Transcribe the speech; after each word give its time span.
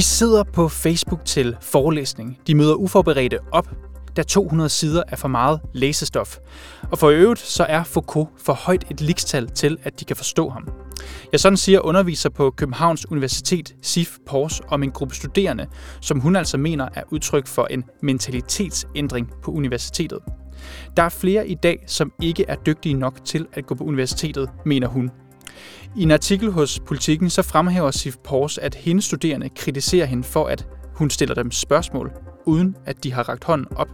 De 0.00 0.04
sidder 0.04 0.44
på 0.44 0.68
Facebook 0.68 1.24
til 1.24 1.56
forelæsning. 1.60 2.38
De 2.46 2.54
møder 2.54 2.74
uforberedte 2.74 3.38
op, 3.52 3.68
da 4.16 4.22
200 4.22 4.70
sider 4.70 5.02
er 5.08 5.16
for 5.16 5.28
meget 5.28 5.60
læsestof. 5.72 6.38
Og 6.90 6.98
for 6.98 7.08
øvrigt 7.08 7.40
så 7.40 7.64
er 7.64 7.84
Foucault 7.84 8.28
for 8.38 8.52
højt 8.52 8.84
et 8.90 9.00
likstal 9.00 9.50
til, 9.50 9.78
at 9.82 10.00
de 10.00 10.04
kan 10.04 10.16
forstå 10.16 10.48
ham. 10.48 10.68
Ja, 11.32 11.38
sådan 11.38 11.56
siger 11.56 11.80
underviser 11.80 12.30
på 12.30 12.50
Københavns 12.50 13.10
Universitet, 13.10 13.74
Sif 13.82 14.16
Pors, 14.26 14.60
om 14.68 14.82
en 14.82 14.90
gruppe 14.90 15.14
studerende, 15.14 15.66
som 16.00 16.20
hun 16.20 16.36
altså 16.36 16.58
mener 16.58 16.88
er 16.94 17.02
udtryk 17.10 17.46
for 17.46 17.66
en 17.66 17.84
mentalitetsændring 18.02 19.30
på 19.42 19.50
universitetet. 19.50 20.18
Der 20.96 21.02
er 21.02 21.08
flere 21.08 21.48
i 21.48 21.54
dag, 21.54 21.84
som 21.86 22.12
ikke 22.22 22.44
er 22.48 22.56
dygtige 22.56 22.94
nok 22.94 23.24
til 23.24 23.46
at 23.52 23.66
gå 23.66 23.74
på 23.74 23.84
universitetet, 23.84 24.50
mener 24.64 24.88
hun. 24.88 25.10
I 25.96 26.02
en 26.02 26.10
artikel 26.10 26.50
hos 26.50 26.80
Politiken 26.86 27.30
så 27.30 27.42
fremhæver 27.42 27.90
Sif 27.90 28.16
Pors, 28.24 28.58
at 28.58 28.74
hendes 28.74 29.04
studerende 29.04 29.48
kritiserer 29.48 30.06
hende 30.06 30.24
for, 30.24 30.46
at 30.46 30.66
hun 30.94 31.10
stiller 31.10 31.34
dem 31.34 31.50
spørgsmål, 31.50 32.12
uden 32.46 32.76
at 32.86 33.04
de 33.04 33.12
har 33.12 33.28
ragt 33.28 33.44
hånden 33.44 33.76
op. 33.76 33.88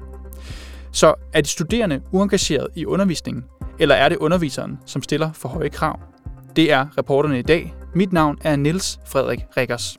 Så 0.93 1.15
er 1.33 1.41
de 1.41 1.49
studerende 1.49 2.01
uengageret 2.13 2.69
i 2.75 2.87
undervisningen, 2.87 3.45
eller 3.79 3.95
er 3.95 4.09
det 4.09 4.19
underviseren, 4.19 4.79
som 4.87 5.03
stiller 5.03 5.33
for 5.33 5.49
høje 5.49 5.69
krav? 5.69 6.01
Det 6.57 6.73
er 6.73 6.87
reporterne 6.99 7.39
i 7.39 7.43
dag. 7.43 7.75
Mit 7.95 8.13
navn 8.13 8.39
er 8.41 8.57
Niels 8.57 8.99
Frederik 9.07 9.41
Rikkers. 9.57 9.99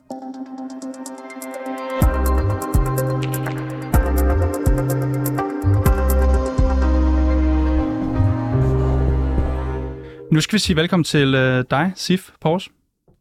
Nu 10.32 10.40
skal 10.40 10.56
vi 10.56 10.58
sige 10.58 10.76
velkommen 10.76 11.04
til 11.04 11.34
øh, 11.34 11.64
dig, 11.70 11.92
Sif 11.96 12.30
Pors. 12.40 12.68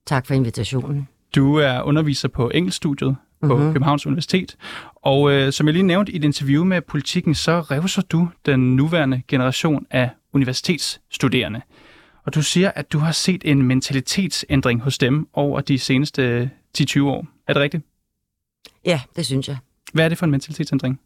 Tak 0.05 0.25
for 0.25 0.33
invitationen. 0.33 1.08
Du 1.36 1.55
er 1.55 1.81
underviser 1.81 2.27
på 2.27 2.49
engelskstudiet 2.53 3.16
på 3.41 3.55
mm-hmm. 3.55 3.73
Københavns 3.73 4.05
Universitet. 4.05 4.58
Og 4.95 5.31
øh, 5.31 5.53
som 5.53 5.67
jeg 5.67 5.73
lige 5.73 5.83
nævnte 5.83 6.11
i 6.11 6.16
et 6.16 6.23
interview 6.23 6.64
med 6.64 6.81
Politikken, 6.81 7.36
så 7.36 7.61
revser 7.61 8.02
du 8.02 8.30
den 8.45 8.75
nuværende 8.75 9.22
generation 9.27 9.86
af 9.91 10.09
universitetsstuderende. 10.33 11.61
Og 12.25 12.36
du 12.36 12.41
siger, 12.41 12.72
at 12.75 12.94
du 12.94 12.99
har 12.99 13.11
set 13.11 13.42
en 13.45 13.64
mentalitetsændring 13.64 14.81
hos 14.81 14.97
dem 14.97 15.27
over 15.33 15.61
de 15.61 15.80
seneste 15.80 16.49
10-20 16.77 17.02
år. 17.02 17.27
Er 17.47 17.53
det 17.53 17.61
rigtigt? 17.61 17.83
Ja, 18.86 19.02
det 19.16 19.25
synes 19.25 19.47
jeg. 19.47 19.58
Hvad 19.94 20.05
er 20.05 20.09
det 20.09 20.17
for 20.17 20.25
en 20.25 20.31
mentalitetsændring? 20.31 20.99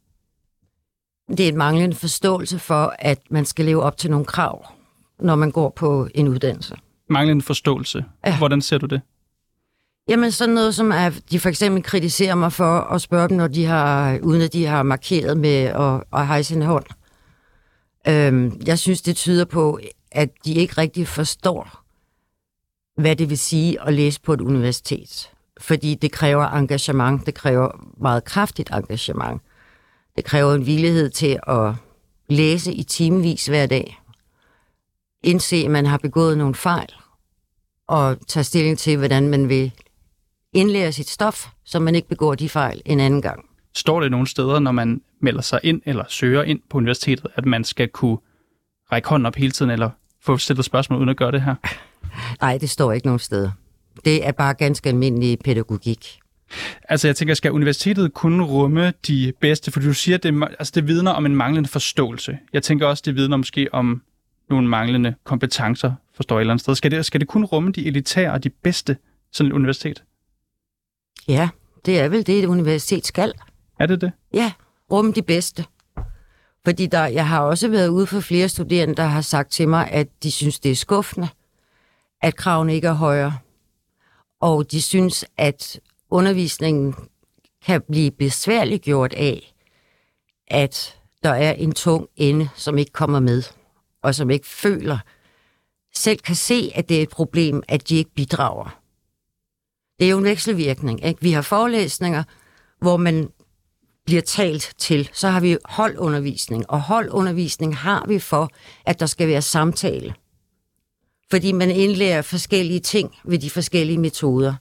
Det 1.28 1.40
er 1.40 1.48
et 1.48 1.56
manglende 1.56 1.96
forståelse 1.96 2.60
for, 2.60 2.96
at 3.00 3.20
man 3.30 3.46
skal 3.46 3.66
leve 3.66 3.84
op 3.84 3.98
til 3.98 4.12
nogle 4.12 4.26
krav, 4.26 4.66
når 5.22 5.36
man 5.36 5.52
går 5.52 5.70
på 5.70 6.08
en 6.16 6.28
uddannelse. 6.28 6.76
Manglende 7.10 7.42
forståelse. 7.42 8.06
Ja. 8.26 8.38
Hvordan 8.38 8.62
ser 8.62 8.78
du 8.78 8.86
det? 8.86 9.02
Jamen 10.08 10.32
sådan 10.32 10.56
noget 10.56 10.76
som, 10.76 10.92
at 10.92 11.22
de 11.32 11.40
for 11.40 11.50
eksempel 11.50 11.84
kritiserer 11.84 12.36
mig 12.36 12.54
for 12.54 12.80
at 12.80 13.02
spørge 13.02 13.30
dem, 13.30 13.38
når 13.38 13.48
de 13.48 13.66
har, 13.66 14.20
uden 14.24 14.42
at 14.42 14.54
de 14.54 14.66
har 14.66 14.84
markeret 14.84 15.38
med 15.38 15.64
at, 15.64 16.04
at 16.14 16.28
hejse 16.28 16.56
en 16.56 16.62
hånd. 16.62 16.86
Øhm, 18.08 18.62
jeg 18.66 18.80
synes, 18.80 19.02
det 19.02 19.16
tyder 19.16 19.46
på, 19.46 19.80
at 20.12 20.30
de 20.46 20.54
ikke 20.54 20.74
rigtig 20.78 21.08
forstår, 21.08 21.84
hvad 23.02 23.16
det 23.16 23.30
vil 23.30 23.38
sige 23.38 23.82
at 23.82 23.94
læse 23.94 24.22
på 24.22 24.34
et 24.34 24.42
universitet. 24.42 25.30
Fordi 25.60 25.96
det 25.96 26.12
kræver 26.12 26.46
engagement, 26.46 27.26
det 27.26 27.34
kræver 27.34 27.88
meget 27.98 28.24
kraftigt 28.24 28.70
engagement. 28.72 29.42
Det 30.16 30.26
kræver 30.26 30.54
en 30.54 30.66
villighed 30.66 31.10
til 31.10 31.40
at 31.48 31.74
læse 32.30 32.74
i 32.74 32.84
timevis 32.84 33.46
hver 33.46 33.66
dag. 33.66 34.01
Indse, 35.24 35.56
at 35.56 35.72
man 35.72 35.86
har 35.86 35.98
begået 35.98 36.38
nogle 36.38 36.56
fejl, 36.56 36.90
og 37.88 38.18
tage 38.28 38.44
stilling 38.44 38.78
til, 38.78 38.98
hvordan 38.98 39.30
man 39.30 39.50
vil 39.50 39.72
indlære 40.54 40.92
sit 40.92 41.10
stof, 41.10 41.48
så 41.66 41.80
man 41.80 41.96
ikke 41.96 42.08
begår 42.08 42.36
de 42.36 42.50
fejl 42.50 42.82
en 42.86 43.00
anden 43.00 43.22
gang. 43.22 43.46
Står 43.76 44.02
det 44.02 44.12
nogle 44.12 44.28
steder, 44.28 44.60
når 44.60 44.72
man 44.72 45.02
melder 45.22 45.42
sig 45.42 45.60
ind 45.64 45.82
eller 45.86 46.04
søger 46.10 46.44
ind 46.44 46.60
på 46.70 46.78
universitetet, 46.78 47.28
at 47.36 47.46
man 47.46 47.64
skal 47.64 47.88
kunne 47.88 48.18
række 48.92 49.10
hånden 49.10 49.26
op 49.26 49.36
hele 49.36 49.52
tiden, 49.52 49.72
eller 49.72 49.90
få 50.22 50.38
stillet 50.38 50.66
spørgsmål 50.66 51.00
uden 51.00 51.10
at 51.10 51.18
gøre 51.18 51.32
det 51.32 51.42
her? 51.42 51.56
Nej, 52.42 52.58
det 52.58 52.70
står 52.70 52.92
ikke 52.92 53.08
nogen 53.08 53.20
steder. 53.20 53.52
Det 54.06 54.28
er 54.28 54.32
bare 54.32 54.54
ganske 54.54 54.90
almindelig 54.90 55.40
pædagogik. 55.40 56.20
Altså 56.90 57.08
jeg 57.08 57.16
tænker, 57.16 57.34
skal 57.34 57.52
universitetet 57.52 58.14
kunne 58.14 58.44
rumme 58.44 58.94
de 59.08 59.34
bedste? 59.42 59.72
For 59.72 59.80
du 59.80 59.94
siger, 59.94 60.18
det, 60.18 60.44
altså, 60.60 60.72
det 60.76 60.88
vidner 60.88 61.12
om 61.12 61.26
en 61.26 61.36
manglende 61.36 61.70
forståelse. 61.70 62.38
Jeg 62.54 62.64
tænker 62.64 62.88
også, 62.88 63.04
det 63.06 63.16
vidner 63.16 63.38
måske 63.38 63.74
om 63.74 64.02
nogle 64.52 64.68
manglende 64.68 65.16
kompetencer, 65.24 65.94
forstår 66.14 66.36
jeg 66.36 66.40
et 66.40 66.42
eller 66.42 66.54
andet 66.54 66.62
sted. 66.62 66.76
Skal 66.76 66.92
det, 66.92 67.06
skal 67.06 67.20
det 67.20 67.28
kun 67.28 67.46
rumme 67.46 67.72
de 67.72 67.86
elitære 67.86 68.32
og 68.32 68.44
de 68.44 68.50
bedste, 68.50 68.98
sådan 69.32 69.52
et 69.52 69.56
universitet? 69.56 70.04
Ja, 71.28 71.50
det 71.86 72.00
er 72.00 72.10
vel 72.10 72.28
det, 72.28 72.40
et 72.40 72.46
universitet 72.46 73.06
skal. 73.08 73.34
Er 73.80 73.86
det 73.86 74.02
det? 74.02 74.12
Ja, 74.34 74.52
rumme 74.92 75.12
de 75.12 75.22
bedste. 75.22 75.66
Fordi 76.66 76.86
der, 76.86 77.06
jeg 77.06 77.28
har 77.28 77.40
også 77.42 77.68
været 77.68 77.88
ude 77.88 78.06
for 78.06 78.20
flere 78.20 78.50
studerende, 78.50 78.96
der 78.96 79.04
har 79.04 79.22
sagt 79.22 79.52
til 79.52 79.68
mig, 79.68 79.92
at 79.92 80.08
de 80.24 80.32
synes, 80.32 80.60
det 80.60 80.72
er 80.72 80.76
skuffende, 80.76 81.28
at 82.22 82.36
kravene 82.36 82.76
ikke 82.76 82.88
er 82.88 82.94
højere. 82.94 83.38
Og 84.42 84.72
de 84.72 84.82
synes, 84.82 85.26
at 85.38 85.80
undervisningen 86.10 86.96
kan 87.66 87.82
blive 87.92 88.12
besværligt 88.12 88.84
gjort 88.84 89.14
af, 89.14 89.54
at 90.48 90.98
der 91.24 91.30
er 91.30 91.52
en 91.52 91.72
tung 91.72 92.08
ende, 92.16 92.50
som 92.56 92.78
ikke 92.78 92.92
kommer 92.92 93.20
med, 93.20 93.44
og 94.04 94.16
som 94.16 94.30
ikke 94.30 94.48
føler, 94.48 94.98
selv 95.96 96.20
kan 96.20 96.36
se, 96.36 96.72
at 96.76 96.90
det 96.90 96.98
er 96.98 97.02
et 97.02 97.10
problem, 97.10 97.64
at 97.68 97.90
de 97.90 97.96
ikke 97.96 98.14
bidrager. 98.16 98.82
Det 100.00 100.06
er 100.06 100.12
jo 100.12 100.18
en 100.18 100.24
vekselvirkning. 100.24 101.06
Ikke? 101.06 101.22
Vi 101.22 101.32
har 101.32 101.42
forelæsninger, 101.42 102.24
hvor 102.80 102.98
man 102.98 103.30
bliver 104.06 104.22
talt 104.22 104.74
til. 104.78 105.10
Så 105.14 105.28
har 105.28 105.40
vi 105.40 105.58
holdundervisning, 105.66 106.70
og 106.70 106.82
holdundervisning 106.82 107.78
har 107.78 108.06
vi 108.08 108.20
for, 108.20 108.50
at 108.86 109.00
der 109.00 109.06
skal 109.06 109.28
være 109.28 109.42
samtale. 109.42 110.16
Fordi 111.30 111.52
man 111.52 111.72
indlærer 111.72 112.22
forskellige 112.22 112.80
ting 112.80 113.16
ved 113.24 113.40
de 113.40 113.50
forskellige 113.50 113.98
metoder. 113.98 114.56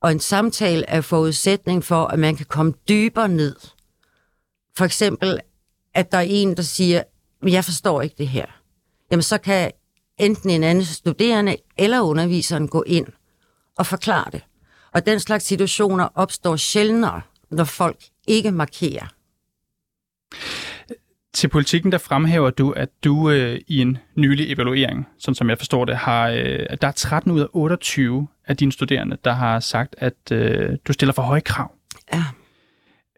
Og 0.00 0.12
en 0.12 0.20
samtale 0.20 0.84
er 0.88 1.00
forudsætning 1.00 1.84
for, 1.84 2.04
at 2.04 2.18
man 2.18 2.36
kan 2.36 2.46
komme 2.46 2.72
dybere 2.88 3.28
ned. 3.28 3.56
For 4.76 4.84
eksempel, 4.84 5.40
at 5.94 6.12
der 6.12 6.18
er 6.18 6.26
en, 6.28 6.56
der 6.56 6.62
siger, 6.62 7.02
jeg 7.42 7.64
forstår 7.64 8.02
ikke 8.02 8.14
det 8.18 8.28
her. 8.28 8.61
Jamen 9.12 9.22
så 9.22 9.38
kan 9.38 9.70
enten 10.18 10.50
en 10.50 10.62
anden 10.62 10.84
studerende 10.84 11.56
eller 11.78 12.00
underviseren 12.00 12.68
gå 12.68 12.84
ind 12.86 13.06
og 13.78 13.86
forklare 13.86 14.30
det. 14.32 14.44
Og 14.92 15.06
den 15.06 15.20
slags 15.20 15.44
situationer 15.44 16.08
opstår 16.14 16.56
sjældnere, 16.56 17.20
når 17.50 17.64
folk 17.64 17.96
ikke 18.28 18.50
markerer. 18.50 19.06
Til 21.34 21.48
politikken, 21.48 21.92
der 21.92 21.98
fremhæver 21.98 22.50
du, 22.50 22.70
at 22.70 22.88
du 23.04 23.30
øh, 23.30 23.60
i 23.68 23.80
en 23.80 23.98
nylig 24.16 24.52
evaluering, 24.52 25.08
sådan 25.18 25.34
som 25.34 25.50
jeg 25.50 25.58
forstår 25.58 25.84
det, 25.84 25.96
har, 25.96 26.28
øh, 26.28 26.66
at 26.70 26.82
der 26.82 26.88
er 26.88 26.92
13 26.92 27.32
ud 27.32 27.40
af 27.40 27.46
28 27.52 28.28
af 28.46 28.56
dine 28.56 28.72
studerende, 28.72 29.16
der 29.24 29.32
har 29.32 29.60
sagt, 29.60 29.94
at 29.98 30.32
øh, 30.32 30.70
du 30.86 30.92
stiller 30.92 31.12
for 31.12 31.22
høje 31.22 31.40
krav. 31.40 31.72
Ja. 32.14 32.24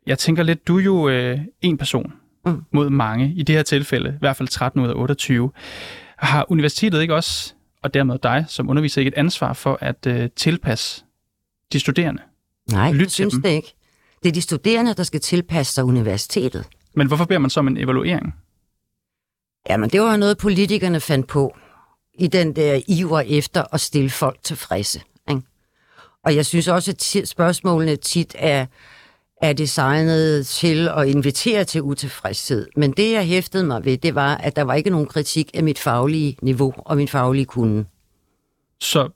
Jeg 0.06 0.18
tænker 0.18 0.42
lidt, 0.42 0.68
du 0.68 0.78
er 0.78 0.82
jo 0.82 1.08
øh, 1.08 1.40
en 1.62 1.78
person 1.78 2.12
mm. 2.46 2.62
mod 2.72 2.90
mange. 2.90 3.32
I 3.36 3.42
det 3.42 3.54
her 3.54 3.62
tilfælde, 3.62 4.08
i 4.08 4.18
hvert 4.18 4.36
fald 4.36 4.48
13 4.48 4.80
ud 4.80 4.88
af 4.88 4.94
28. 4.94 5.50
Har 6.16 6.46
universitetet 6.48 7.02
ikke 7.02 7.14
også, 7.14 7.54
og 7.82 7.94
dermed 7.94 8.18
dig 8.22 8.44
som 8.48 8.70
underviser, 8.70 9.00
ikke 9.00 9.08
et 9.08 9.18
ansvar 9.18 9.52
for 9.52 9.78
at 9.80 10.06
øh, 10.06 10.30
tilpasse 10.36 11.04
de 11.72 11.80
studerende? 11.80 12.22
Nej, 12.70 12.92
Lyt 12.92 13.00
jeg 13.00 13.10
synes 13.10 13.34
dem. 13.34 13.42
det 13.42 13.50
ikke. 13.50 13.74
Det 14.22 14.28
er 14.28 14.32
de 14.32 14.42
studerende, 14.42 14.94
der 14.94 15.02
skal 15.02 15.20
tilpasse 15.20 15.74
sig 15.74 15.84
universitetet. 15.84 16.64
Men 16.94 17.06
hvorfor 17.06 17.24
beder 17.24 17.40
man 17.40 17.50
så 17.50 17.60
om 17.60 17.68
en 17.68 17.76
evaluering? 17.76 18.34
Jamen, 19.70 19.90
det 19.90 20.00
var 20.00 20.16
noget, 20.16 20.38
politikerne 20.38 21.00
fandt 21.00 21.26
på 21.26 21.56
i 22.18 22.26
den 22.26 22.56
der 22.56 22.80
iver 22.88 23.20
efter 23.20 23.64
at 23.72 23.80
stille 23.80 24.10
folk 24.10 24.38
tilfredse. 24.42 25.02
Ikke? 25.30 25.42
Og 26.24 26.36
jeg 26.36 26.46
synes 26.46 26.68
også, 26.68 26.90
at 26.90 27.28
spørgsmålene 27.28 27.96
tit 27.96 28.36
er, 28.38 28.66
er 29.44 29.52
designet 29.52 30.46
til 30.46 30.88
at 30.96 31.08
invitere 31.08 31.64
til 31.64 31.82
utilfredshed. 31.82 32.68
Men 32.76 32.92
det, 32.92 33.12
jeg 33.12 33.24
hæftede 33.24 33.64
mig 33.64 33.84
ved, 33.84 33.96
det 33.96 34.14
var, 34.14 34.34
at 34.36 34.56
der 34.56 34.62
var 34.62 34.74
ikke 34.74 34.90
nogen 34.90 35.06
kritik 35.06 35.50
af 35.54 35.62
mit 35.62 35.78
faglige 35.78 36.36
niveau 36.42 36.74
og 36.76 36.96
min 36.96 37.08
faglige 37.08 37.44
kunde. 37.44 37.84
Så 38.80 39.08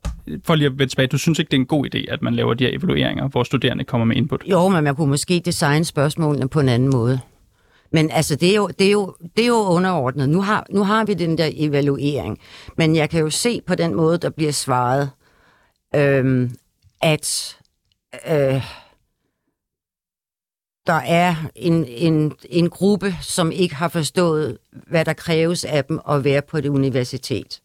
for 0.44 0.54
lige 0.54 0.66
at 0.66 0.78
vende 0.78 0.92
tilbage, 0.92 1.08
du 1.08 1.18
synes 1.18 1.38
ikke, 1.38 1.50
det 1.50 1.56
er 1.56 1.60
en 1.60 1.66
god 1.66 1.86
idé, 1.94 2.12
at 2.12 2.22
man 2.22 2.34
laver 2.34 2.54
de 2.54 2.64
her 2.64 2.70
evalueringer, 2.78 3.28
hvor 3.28 3.42
studerende 3.42 3.84
kommer 3.84 4.04
med 4.04 4.16
input? 4.16 4.42
Jo, 4.46 4.68
men 4.68 4.84
man 4.84 4.96
kunne 4.96 5.10
måske 5.10 5.42
designe 5.44 5.84
spørgsmålene 5.84 6.48
på 6.48 6.60
en 6.60 6.68
anden 6.68 6.90
måde. 6.90 7.20
Men 7.92 8.10
altså, 8.10 8.36
det 8.36 8.50
er 8.50 8.56
jo, 8.56 8.68
det 8.78 8.86
er 8.86 8.90
jo, 8.90 9.14
det 9.36 9.42
er 9.42 9.46
jo 9.46 9.54
underordnet. 9.54 10.28
Nu 10.28 10.42
har, 10.42 10.66
nu 10.70 10.84
har 10.84 11.04
vi 11.04 11.14
den 11.14 11.38
der 11.38 11.50
evaluering. 11.54 12.38
Men 12.76 12.96
jeg 12.96 13.10
kan 13.10 13.20
jo 13.20 13.30
se 13.30 13.60
på 13.66 13.74
den 13.74 13.94
måde, 13.94 14.18
der 14.18 14.30
bliver 14.30 14.52
svaret, 14.52 15.10
øhm, 15.94 16.50
at 17.02 17.56
øh, 18.30 18.62
der 20.88 21.00
er 21.06 21.34
en, 21.56 21.84
en, 21.84 22.32
en 22.50 22.70
gruppe, 22.70 23.14
som 23.22 23.52
ikke 23.52 23.74
har 23.74 23.88
forstået, 23.88 24.58
hvad 24.86 25.04
der 25.04 25.12
kræves 25.12 25.64
af 25.64 25.84
dem 25.84 26.00
at 26.10 26.24
være 26.24 26.42
på 26.42 26.60
det 26.60 26.68
universitet 26.68 27.60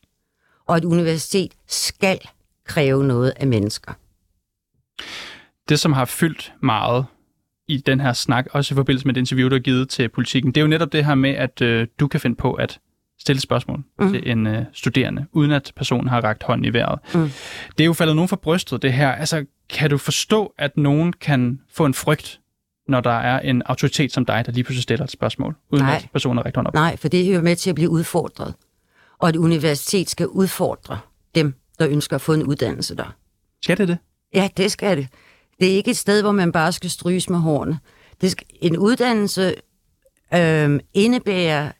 og 0.67 0.77
et 0.77 0.85
universitet 0.85 1.51
skal 1.67 2.19
kræve 2.65 3.03
noget 3.03 3.33
af 3.37 3.47
mennesker. 3.47 3.93
det, 5.69 5.79
som 5.79 5.93
har 5.93 6.05
fyldt 6.05 6.53
meget 6.61 7.05
i 7.67 7.77
den 7.77 7.99
her 7.99 8.13
snak, 8.13 8.47
også 8.51 8.73
i 8.73 8.75
forbindelse 8.75 9.07
med 9.07 9.13
det 9.13 9.21
interview, 9.21 9.49
du 9.49 9.55
har 9.55 9.59
givet 9.59 9.89
til 9.89 10.09
politikken, 10.09 10.51
det 10.51 10.61
er 10.61 10.61
jo 10.61 10.67
netop 10.67 10.91
det 10.91 11.05
her 11.05 11.15
med, 11.15 11.29
at 11.29 11.61
øh, 11.61 11.87
du 11.99 12.07
kan 12.07 12.19
finde 12.19 12.35
på 12.35 12.53
at 12.53 12.79
stille 13.19 13.41
spørgsmål 13.41 13.83
mm. 13.99 14.11
til 14.11 14.29
en 14.31 14.47
øh, 14.47 14.65
studerende, 14.73 15.25
uden 15.31 15.51
at 15.51 15.71
personen 15.75 16.07
har 16.07 16.21
ragt 16.21 16.43
hånden 16.43 16.65
i 16.65 16.73
vejret. 16.73 16.99
Mm. 17.15 17.29
Det 17.77 17.83
er 17.83 17.85
jo 17.85 17.93
faldet 17.93 18.15
nogen 18.15 18.29
for 18.29 18.35
brystet, 18.35 18.81
det 18.81 18.93
her. 18.93 19.11
Altså, 19.11 19.45
kan 19.69 19.89
du 19.89 19.97
forstå, 19.97 20.53
at 20.57 20.77
nogen 20.77 21.13
kan 21.13 21.59
få 21.73 21.85
en 21.85 21.93
frygt, 21.93 22.39
når 22.87 23.01
der 23.01 23.11
er 23.11 23.39
en 23.39 23.61
autoritet 23.65 24.13
som 24.13 24.25
dig, 24.25 24.43
der 24.45 24.51
lige 24.51 24.63
pludselig 24.63 24.83
stiller 24.83 25.03
et 25.03 25.11
spørgsmål, 25.11 25.55
uden 25.69 25.85
Nej. 25.85 25.95
at 25.95 26.09
personen 26.13 26.37
hånden 26.37 26.67
op? 26.67 26.73
Nej, 26.73 26.97
for 26.97 27.07
det 27.07 27.29
er 27.29 27.35
jo 27.35 27.41
med 27.41 27.55
til 27.55 27.69
at 27.69 27.75
blive 27.75 27.89
udfordret. 27.89 28.53
Og 29.19 29.29
et 29.29 29.35
universitet 29.35 30.09
skal 30.09 30.27
udfordre 30.27 30.99
dem, 31.35 31.53
der 31.79 31.87
ønsker 31.87 32.15
at 32.15 32.21
få 32.21 32.33
en 32.33 32.43
uddannelse 32.43 32.95
der. 32.95 33.15
Skal 33.61 33.77
det 33.77 33.87
det? 33.87 33.97
Ja, 34.33 34.49
det 34.57 34.71
skal 34.71 34.97
det. 34.97 35.07
Det 35.59 35.71
er 35.71 35.75
ikke 35.75 35.91
et 35.91 35.97
sted, 35.97 36.21
hvor 36.21 36.31
man 36.31 36.51
bare 36.51 36.71
skal 36.71 36.89
stryges 36.89 37.29
med 37.29 37.39
hårene. 37.39 37.79
Det 38.21 38.31
skal, 38.31 38.47
en 38.61 38.77
uddannelse 38.77 39.55
øh, 40.33 40.79
indebærer, 40.93 41.71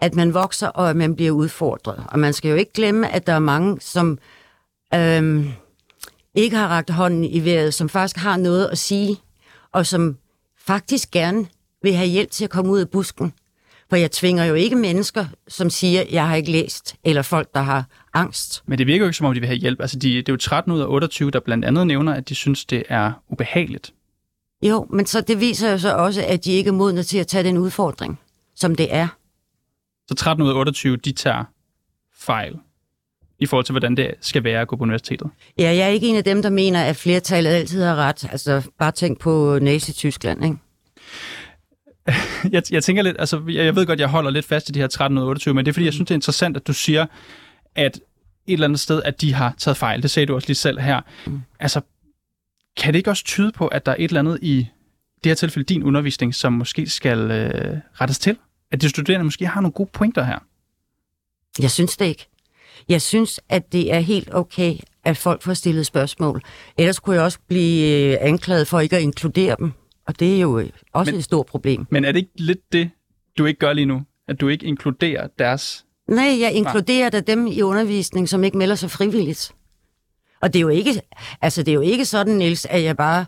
at 0.00 0.14
man 0.14 0.34
vokser, 0.34 0.68
og 0.68 0.90
at 0.90 0.96
man 0.96 1.16
bliver 1.16 1.30
udfordret. 1.30 2.04
Og 2.08 2.18
man 2.18 2.32
skal 2.32 2.48
jo 2.48 2.54
ikke 2.56 2.72
glemme, 2.72 3.08
at 3.08 3.26
der 3.26 3.32
er 3.32 3.38
mange, 3.38 3.80
som 3.80 4.18
øh, 4.94 5.46
ikke 6.34 6.56
har 6.56 6.68
rakt 6.68 6.90
hånden 6.90 7.24
i 7.24 7.44
vejret, 7.44 7.74
som 7.74 7.88
faktisk 7.88 8.16
har 8.16 8.36
noget 8.36 8.66
at 8.66 8.78
sige, 8.78 9.16
og 9.72 9.86
som 9.86 10.16
faktisk 10.58 11.10
gerne 11.10 11.46
vil 11.82 11.94
have 11.94 12.08
hjælp 12.08 12.30
til 12.30 12.44
at 12.44 12.50
komme 12.50 12.70
ud 12.70 12.80
af 12.80 12.88
busken. 12.88 13.32
For 13.88 13.96
jeg 13.96 14.10
tvinger 14.10 14.44
jo 14.44 14.54
ikke 14.54 14.76
mennesker, 14.76 15.26
som 15.48 15.70
siger, 15.70 16.04
jeg 16.10 16.28
har 16.28 16.34
ikke 16.34 16.50
læst, 16.50 16.96
eller 17.04 17.22
folk, 17.22 17.54
der 17.54 17.60
har 17.60 17.84
angst. 18.14 18.62
Men 18.66 18.78
det 18.78 18.86
virker 18.86 19.04
jo 19.04 19.08
ikke, 19.08 19.16
som 19.16 19.26
om 19.26 19.34
de 19.34 19.40
vil 19.40 19.46
have 19.46 19.58
hjælp. 19.58 19.80
Altså, 19.80 19.98
de, 19.98 20.08
det 20.08 20.28
er 20.28 20.32
jo 20.32 20.36
13 20.36 20.72
ud 20.72 20.80
af 20.80 20.86
28, 20.86 21.30
der 21.30 21.40
blandt 21.40 21.64
andet 21.64 21.86
nævner, 21.86 22.14
at 22.14 22.28
de 22.28 22.34
synes, 22.34 22.64
det 22.64 22.82
er 22.88 23.12
ubehageligt. 23.28 23.94
Jo, 24.62 24.86
men 24.90 25.06
så 25.06 25.20
det 25.20 25.40
viser 25.40 25.70
jo 25.70 25.78
så 25.78 25.96
også, 25.96 26.24
at 26.26 26.44
de 26.44 26.52
ikke 26.52 26.68
er 26.68 26.72
modne 26.72 27.02
til 27.02 27.18
at 27.18 27.26
tage 27.26 27.44
den 27.44 27.58
udfordring, 27.58 28.20
som 28.54 28.74
det 28.74 28.94
er. 28.94 29.08
Så 30.08 30.14
13 30.14 30.44
ud 30.44 30.50
af 30.50 30.54
28, 30.54 30.96
de 30.96 31.12
tager 31.12 31.44
fejl 32.14 32.58
i 33.42 33.46
forhold 33.46 33.64
til, 33.64 33.72
hvordan 33.72 33.96
det 33.96 34.14
skal 34.20 34.44
være 34.44 34.60
at 34.60 34.68
gå 34.68 34.76
på 34.76 34.82
universitetet. 34.82 35.30
Ja, 35.58 35.64
jeg 35.64 35.78
er 35.78 35.88
ikke 35.88 36.06
en 36.06 36.16
af 36.16 36.24
dem, 36.24 36.42
der 36.42 36.50
mener, 36.50 36.82
at 36.82 36.96
flertallet 36.96 37.50
altid 37.50 37.82
har 37.82 37.96
ret. 37.96 38.28
Altså, 38.32 38.62
bare 38.78 38.92
tænk 38.92 39.20
på 39.20 39.58
Nazi-Tyskland, 39.62 40.44
ikke? 40.44 40.56
jeg, 42.54 42.62
jeg 42.70 42.84
tænker 42.84 43.02
lidt, 43.02 43.16
altså, 43.18 43.42
jeg, 43.46 43.64
jeg 43.64 43.76
ved 43.76 43.86
godt, 43.86 44.00
jeg 44.00 44.08
holder 44.08 44.30
lidt 44.30 44.46
fast 44.46 44.68
i 44.68 44.72
de 44.72 44.80
her 44.80 44.86
13 44.86 45.18
ud 45.18 45.22
af 45.22 45.26
28, 45.26 45.54
men 45.54 45.64
det 45.64 45.70
er, 45.70 45.72
fordi 45.72 45.84
jeg 45.84 45.92
synes, 45.92 46.06
det 46.06 46.14
er 46.14 46.16
interessant, 46.16 46.56
at 46.56 46.66
du 46.66 46.72
siger, 46.72 47.06
at 47.74 47.96
et 47.96 48.52
eller 48.52 48.66
andet 48.66 48.80
sted, 48.80 49.02
at 49.04 49.20
de 49.20 49.32
har 49.32 49.54
taget 49.58 49.76
fejl. 49.76 50.02
Det 50.02 50.10
sagde 50.10 50.26
du 50.26 50.34
også 50.34 50.48
lige 50.48 50.56
selv 50.56 50.80
her. 50.80 51.00
Mm. 51.26 51.40
Altså, 51.60 51.80
kan 52.76 52.94
det 52.94 52.98
ikke 52.98 53.10
også 53.10 53.24
tyde 53.24 53.52
på, 53.52 53.66
at 53.66 53.86
der 53.86 53.92
er 53.92 53.96
et 53.98 54.04
eller 54.04 54.20
andet 54.20 54.38
i 54.42 54.68
det 55.24 55.30
her 55.30 55.34
tilfælde 55.34 55.74
din 55.74 55.82
undervisning, 55.82 56.34
som 56.34 56.52
måske 56.52 56.88
skal 56.88 57.30
øh, 57.30 57.78
rettes 58.00 58.18
til? 58.18 58.36
At 58.70 58.82
de 58.82 58.88
studerende 58.88 59.24
måske 59.24 59.46
har 59.46 59.60
nogle 59.60 59.72
gode 59.72 59.90
pointer 59.92 60.24
her? 60.24 60.38
Jeg 61.58 61.70
synes 61.70 61.96
det 61.96 62.04
ikke. 62.04 62.28
Jeg 62.88 63.02
synes, 63.02 63.40
at 63.48 63.72
det 63.72 63.94
er 63.94 64.00
helt 64.00 64.34
okay, 64.34 64.76
at 65.04 65.16
folk 65.16 65.42
får 65.42 65.54
stillet 65.54 65.86
spørgsmål. 65.86 66.42
Ellers 66.78 66.98
kunne 66.98 67.16
jeg 67.16 67.24
også 67.24 67.38
blive 67.48 68.12
øh, 68.12 68.16
anklaget 68.20 68.68
for 68.68 68.80
ikke 68.80 68.96
at 68.96 69.02
inkludere 69.02 69.56
dem. 69.58 69.72
Og 70.06 70.20
det 70.20 70.36
er 70.36 70.40
jo 70.40 70.58
øh, 70.58 70.70
også 70.92 71.12
men, 71.12 71.18
et 71.18 71.24
stort 71.24 71.46
problem. 71.46 71.86
Men 71.90 72.04
er 72.04 72.12
det 72.12 72.18
ikke 72.18 72.32
lidt 72.36 72.72
det, 72.72 72.90
du 73.38 73.44
ikke 73.44 73.58
gør 73.58 73.72
lige 73.72 73.86
nu? 73.86 74.02
At 74.28 74.40
du 74.40 74.48
ikke 74.48 74.66
inkluderer 74.66 75.28
deres... 75.38 75.84
Nej, 76.08 76.40
jeg 76.40 76.52
inkluderer 76.52 77.10
da 77.10 77.20
dem 77.20 77.46
i 77.46 77.62
undervisning, 77.62 78.28
som 78.28 78.44
ikke 78.44 78.58
melder 78.58 78.74
sig 78.74 78.90
frivilligt. 78.90 79.52
Og 80.40 80.52
det 80.52 80.58
er 80.58 80.60
jo 80.60 80.68
ikke, 80.68 81.00
altså 81.42 81.62
det 81.62 81.72
er 81.72 81.74
jo 81.74 81.80
ikke 81.80 82.04
sådan, 82.04 82.34
Niels, 82.34 82.66
at 82.66 82.82
jeg 82.82 82.96
bare 82.96 83.26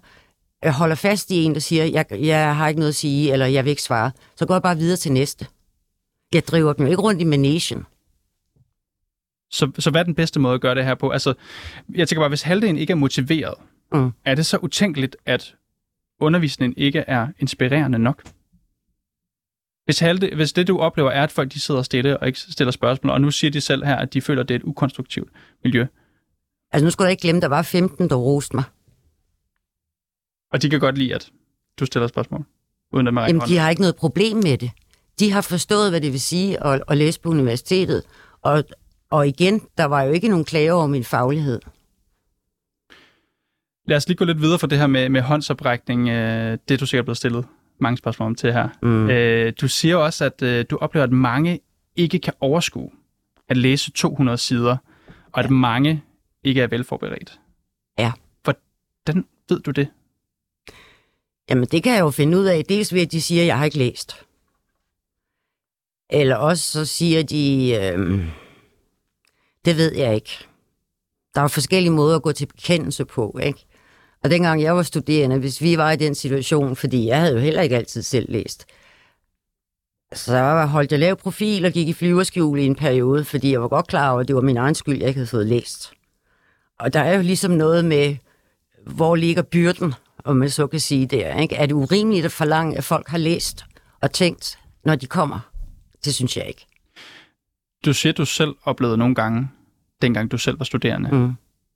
øh, 0.64 0.72
holder 0.72 0.94
fast 0.94 1.30
i 1.30 1.42
en, 1.42 1.54
der 1.54 1.60
siger, 1.60 1.84
jeg, 1.84 2.06
jeg 2.10 2.56
har 2.56 2.68
ikke 2.68 2.80
noget 2.80 2.92
at 2.92 2.96
sige, 2.96 3.32
eller 3.32 3.46
jeg 3.46 3.64
vil 3.64 3.70
ikke 3.70 3.82
svare. 3.82 4.10
Så 4.36 4.46
går 4.46 4.54
jeg 4.54 4.62
bare 4.62 4.76
videre 4.76 4.96
til 4.96 5.12
næste. 5.12 5.46
Jeg 6.34 6.46
driver 6.46 6.72
dem 6.72 6.86
jo 6.86 6.90
ikke 6.90 7.02
rundt 7.02 7.20
i 7.20 7.24
managen. 7.24 7.84
Så, 9.54 9.70
så 9.78 9.90
hvad 9.90 10.00
er 10.00 10.04
den 10.04 10.14
bedste 10.14 10.40
måde 10.40 10.54
at 10.54 10.60
gøre 10.60 10.74
det 10.74 10.84
her 10.84 10.94
på? 10.94 11.10
Altså, 11.10 11.34
jeg 11.94 12.08
tænker 12.08 12.20
bare, 12.20 12.28
hvis 12.28 12.42
halvdelen 12.42 12.78
ikke 12.78 12.90
er 12.90 12.96
motiveret, 12.96 13.54
mm. 13.92 14.10
er 14.24 14.34
det 14.34 14.46
så 14.46 14.58
utænkeligt, 14.62 15.16
at 15.26 15.54
undervisningen 16.20 16.74
ikke 16.78 16.98
er 16.98 17.28
inspirerende 17.38 17.98
nok? 17.98 18.22
Hvis, 19.84 19.98
halvde, 19.98 20.34
hvis 20.36 20.52
det, 20.52 20.68
du 20.68 20.78
oplever, 20.78 21.10
er, 21.10 21.22
at 21.22 21.32
folk 21.32 21.52
de 21.52 21.60
sidder 21.60 21.82
stille 21.82 22.18
og 22.18 22.26
ikke 22.26 22.38
stiller 22.38 22.70
spørgsmål, 22.70 23.12
og 23.12 23.20
nu 23.20 23.30
siger 23.30 23.50
de 23.50 23.60
selv 23.60 23.84
her, 23.84 23.96
at 23.96 24.14
de 24.14 24.20
føler, 24.20 24.42
at 24.42 24.48
det 24.48 24.54
er 24.54 24.58
et 24.58 24.64
ukonstruktivt 24.64 25.28
miljø. 25.64 25.86
Altså 26.72 26.84
nu 26.84 26.90
skulle 26.90 27.06
jeg 27.06 27.10
ikke 27.10 27.22
glemme, 27.22 27.38
at 27.38 27.42
der 27.42 27.48
var 27.48 27.62
15, 27.62 28.10
der 28.10 28.16
roste 28.16 28.56
mig. 28.56 28.64
Og 30.52 30.62
de 30.62 30.70
kan 30.70 30.80
godt 30.80 30.98
lide, 30.98 31.14
at 31.14 31.30
du 31.80 31.86
stiller 31.86 32.06
spørgsmål, 32.06 32.44
uden 32.92 33.06
at 33.06 33.14
man 33.14 33.26
Jamen, 33.26 33.48
de 33.48 33.58
har 33.58 33.70
ikke 33.70 33.82
noget 33.82 33.96
problem 33.96 34.36
med 34.36 34.58
det. 34.58 34.70
De 35.18 35.32
har 35.32 35.40
forstået, 35.40 35.90
hvad 35.90 36.00
det 36.00 36.12
vil 36.12 36.20
sige 36.20 36.66
at, 36.66 36.82
at 36.88 36.96
læse 36.96 37.20
på 37.20 37.28
universitetet. 37.28 38.02
Og, 38.42 38.64
og 39.14 39.28
igen, 39.28 39.60
der 39.78 39.84
var 39.84 40.02
jo 40.02 40.12
ikke 40.12 40.28
nogen 40.28 40.44
klager 40.44 40.72
over 40.72 40.86
min 40.86 41.04
faglighed. 41.04 41.60
Lad 43.86 43.96
os 43.96 44.08
lige 44.08 44.16
gå 44.16 44.24
lidt 44.24 44.40
videre 44.40 44.58
for 44.58 44.66
det 44.66 44.78
her 44.78 44.86
med, 44.86 45.08
med 45.08 45.20
håndsoprækning. 45.20 46.08
Øh, 46.08 46.58
det 46.68 46.74
er 46.74 46.78
du 46.78 46.86
sikkert 46.86 47.04
blevet 47.04 47.16
stillet 47.16 47.46
mange 47.78 47.96
spørgsmål 47.96 48.26
om 48.26 48.34
til 48.34 48.52
her. 48.52 48.68
Mm. 48.82 49.10
Øh, 49.10 49.52
du 49.60 49.68
siger 49.68 49.96
også, 49.96 50.24
at 50.24 50.42
øh, 50.42 50.64
du 50.70 50.76
oplever, 50.76 51.04
at 51.04 51.12
mange 51.12 51.60
ikke 51.96 52.18
kan 52.18 52.32
overskue 52.40 52.90
at 53.48 53.56
læse 53.56 53.90
200 53.90 54.38
sider, 54.38 54.76
og 55.32 55.44
at 55.44 55.50
mange 55.50 56.02
ikke 56.44 56.62
er 56.62 56.66
velforberedt. 56.66 57.40
Ja. 57.98 58.12
Hvordan 58.42 59.26
ved 59.48 59.60
du 59.60 59.70
det? 59.70 59.88
Jamen, 61.50 61.64
det 61.64 61.82
kan 61.82 61.94
jeg 61.94 62.00
jo 62.00 62.10
finde 62.10 62.38
ud 62.38 62.44
af. 62.44 62.64
Dels 62.68 62.94
ved, 62.94 63.02
at 63.02 63.12
de 63.12 63.22
siger, 63.22 63.42
at 63.42 63.46
jeg 63.46 63.58
har 63.58 63.64
ikke 63.64 63.78
læst. 63.78 64.24
Eller 66.10 66.36
også 66.36 66.70
så 66.70 66.84
siger 66.84 67.22
de, 67.22 67.78
øh, 67.82 68.26
det 69.64 69.76
ved 69.76 69.94
jeg 69.94 70.14
ikke. 70.14 70.38
Der 71.34 71.40
er 71.40 71.48
forskellige 71.48 71.92
måder 71.92 72.16
at 72.16 72.22
gå 72.22 72.32
til 72.32 72.46
bekendelse 72.46 73.04
på, 73.04 73.38
ikke? 73.42 73.66
Og 74.22 74.30
dengang 74.30 74.62
jeg 74.62 74.76
var 74.76 74.82
studerende, 74.82 75.38
hvis 75.38 75.60
vi 75.60 75.78
var 75.78 75.90
i 75.90 75.96
den 75.96 76.14
situation, 76.14 76.76
fordi 76.76 77.06
jeg 77.06 77.20
havde 77.20 77.32
jo 77.32 77.38
heller 77.40 77.62
ikke 77.62 77.76
altid 77.76 78.02
selv 78.02 78.32
læst, 78.32 78.66
så 80.12 80.66
holdt 80.66 80.92
jeg 80.92 81.00
lav 81.00 81.16
profil 81.16 81.64
og 81.64 81.72
gik 81.72 81.88
i 81.88 81.92
flyverskjul 81.92 82.58
i 82.58 82.66
en 82.66 82.74
periode, 82.74 83.24
fordi 83.24 83.52
jeg 83.52 83.62
var 83.62 83.68
godt 83.68 83.86
klar 83.86 84.10
over, 84.10 84.20
at 84.20 84.28
det 84.28 84.36
var 84.36 84.42
min 84.42 84.56
egen 84.56 84.74
skyld, 84.74 84.98
jeg 84.98 85.08
ikke 85.08 85.18
havde 85.18 85.26
fået 85.26 85.46
læst. 85.46 85.92
Og 86.78 86.92
der 86.92 87.00
er 87.00 87.16
jo 87.16 87.22
ligesom 87.22 87.50
noget 87.50 87.84
med, 87.84 88.16
hvor 88.86 89.16
ligger 89.16 89.42
byrden, 89.42 89.94
om 90.24 90.36
man 90.36 90.50
så 90.50 90.66
kan 90.66 90.80
sige 90.80 91.06
det. 91.06 91.40
Ikke? 91.40 91.54
Er 91.54 91.66
det 91.66 91.74
urimeligt 91.74 92.24
at 92.24 92.32
forlange, 92.32 92.76
at 92.76 92.84
folk 92.84 93.08
har 93.08 93.18
læst 93.18 93.64
og 94.00 94.12
tænkt, 94.12 94.58
når 94.84 94.94
de 94.94 95.06
kommer? 95.06 95.38
Det 96.04 96.14
synes 96.14 96.36
jeg 96.36 96.46
ikke. 96.46 96.66
Du 97.84 97.92
siger, 97.92 98.12
du 98.12 98.24
selv 98.24 98.54
oplevede 98.62 98.98
nogle 98.98 99.14
gange, 99.14 99.48
dengang 100.02 100.30
du 100.30 100.38
selv 100.38 100.58
var 100.58 100.64
studerende, 100.64 101.10
mm. 101.12 101.32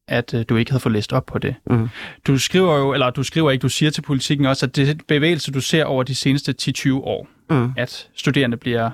at 0.08 0.34
uh, 0.34 0.40
du 0.48 0.56
ikke 0.56 0.70
havde 0.70 0.80
fået 0.80 0.92
læst 0.92 1.12
op 1.12 1.26
på 1.26 1.38
det. 1.38 1.54
Mm. 1.70 1.88
Du 2.26 2.38
skriver 2.38 2.78
jo, 2.78 2.92
eller 2.92 3.10
du 3.10 3.22
skriver 3.22 3.50
ikke, 3.50 3.62
du 3.62 3.68
siger 3.68 3.90
til 3.90 4.02
politikken 4.02 4.46
også, 4.46 4.66
at 4.66 4.76
det 4.76 4.88
er 4.88 4.94
bevægelse, 5.08 5.52
du 5.52 5.60
ser 5.60 5.84
over 5.84 6.02
de 6.02 6.14
seneste 6.14 6.54
10-20 6.62 6.92
år, 6.92 7.28
mm. 7.50 7.72
at 7.76 8.08
studerende 8.14 8.56
bliver 8.56 8.90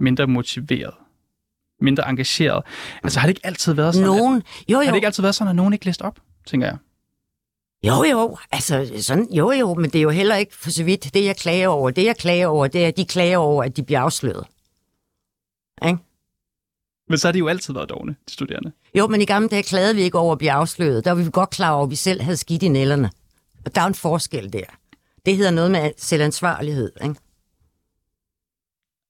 mindre 0.00 0.26
motiveret 0.26 0.94
mindre 1.80 2.08
engageret. 2.08 2.64
Altså 3.04 3.20
har 3.20 3.26
det 3.26 3.30
ikke 3.30 3.46
altid 3.46 3.72
været 3.72 3.94
sådan? 3.94 4.06
Nogen, 4.06 4.36
at, 4.36 4.44
jo, 4.68 4.78
jo. 4.78 4.84
Har 4.84 4.90
det 4.90 4.94
ikke 4.94 5.06
altid 5.06 5.22
været 5.22 5.34
sådan, 5.34 5.48
at 5.48 5.56
nogen 5.56 5.72
ikke 5.72 5.84
læst 5.84 6.02
op, 6.02 6.18
tænker 6.46 6.66
jeg? 6.66 6.76
Jo, 7.86 8.04
jo, 8.04 8.38
altså 8.52 8.92
sådan, 9.00 9.32
jo, 9.32 9.50
jo, 9.50 9.74
men 9.74 9.90
det 9.90 9.98
er 9.98 10.02
jo 10.02 10.10
heller 10.10 10.36
ikke 10.36 10.56
for 10.56 10.70
så 10.70 10.84
vidt 10.84 11.14
det, 11.14 11.24
jeg 11.24 11.36
klager 11.36 11.68
over. 11.68 11.90
Det, 11.90 12.04
jeg 12.04 12.16
klager 12.16 12.46
over, 12.46 12.66
det 12.66 12.84
er, 12.84 12.88
at 12.88 12.96
de 12.96 13.04
klager 13.04 13.38
over, 13.38 13.64
at 13.64 13.76
de 13.76 13.82
bliver 13.82 14.00
afsløret. 14.00 14.44
Ikke? 15.86 15.98
Men 17.08 17.18
så 17.18 17.28
har 17.28 17.32
de 17.32 17.38
jo 17.38 17.48
altid 17.48 17.74
været 17.74 17.88
dogne, 17.88 18.16
de 18.28 18.32
studerende. 18.32 18.72
Jo, 18.94 19.06
men 19.06 19.20
i 19.20 19.24
gamle 19.24 19.48
dage 19.48 19.62
klagede 19.62 19.94
vi 19.94 20.02
ikke 20.02 20.18
over 20.18 20.32
at 20.32 20.38
blive 20.38 20.52
afsløret. 20.52 21.04
Der 21.04 21.12
var 21.12 21.22
vi 21.22 21.30
godt 21.32 21.50
klar 21.50 21.72
over, 21.72 21.84
at 21.84 21.90
vi 21.90 21.96
selv 21.96 22.22
havde 22.22 22.36
skidt 22.36 22.62
i 22.62 22.68
nælderne. 22.68 23.10
Og 23.64 23.74
der 23.74 23.80
er 23.80 23.86
en 23.86 23.94
forskel 23.94 24.52
der. 24.52 24.64
Det 25.26 25.36
hedder 25.36 25.50
noget 25.50 25.70
med 25.70 25.90
selvansvarlighed, 25.96 26.92
ikke? 27.02 27.14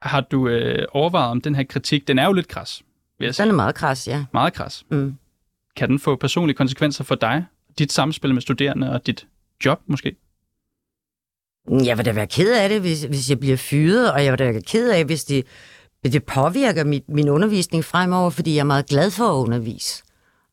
Har 0.02 0.20
du 0.20 0.48
øh, 0.48 0.86
overvejet 0.92 1.30
om 1.30 1.40
den 1.40 1.54
her 1.54 1.64
kritik, 1.64 2.08
den 2.08 2.18
er 2.18 2.26
jo 2.26 2.32
lidt 2.32 2.48
kras, 2.48 2.82
vil 3.18 3.26
jeg 3.26 3.34
sige. 3.34 3.44
Den 3.44 3.52
er 3.52 3.56
meget 3.56 3.74
kras, 3.74 4.08
ja. 4.08 4.24
Meget 4.32 4.52
kras. 4.52 4.84
Mm. 4.90 5.14
Kan 5.76 5.88
den 5.88 5.98
få 5.98 6.16
personlige 6.16 6.56
konsekvenser 6.56 7.04
for 7.04 7.14
dig, 7.14 7.44
dit 7.78 7.92
samspil 7.92 8.34
med 8.34 8.42
studerende 8.42 8.92
og 8.92 9.06
dit 9.06 9.26
job 9.64 9.80
måske? 9.86 10.16
Jeg 11.70 11.98
vil 11.98 12.04
da 12.04 12.12
være 12.12 12.26
ked 12.26 12.52
af 12.52 12.68
det, 12.68 12.80
hvis, 12.80 13.02
hvis 13.02 13.30
jeg 13.30 13.40
bliver 13.40 13.56
fyret, 13.56 14.12
og 14.12 14.24
jeg 14.24 14.32
vil 14.32 14.38
da 14.38 14.44
være 14.52 14.62
ked 14.62 14.90
af, 14.90 15.04
hvis 15.04 15.22
hvis 15.22 15.44
det 16.04 16.24
påvirker 16.24 16.84
mit, 16.84 17.08
min 17.08 17.28
undervisning 17.28 17.84
fremover, 17.84 18.30
fordi 18.30 18.54
jeg 18.54 18.60
er 18.60 18.64
meget 18.64 18.86
glad 18.86 19.10
for 19.10 19.24
at 19.24 19.44
undervise. 19.44 20.02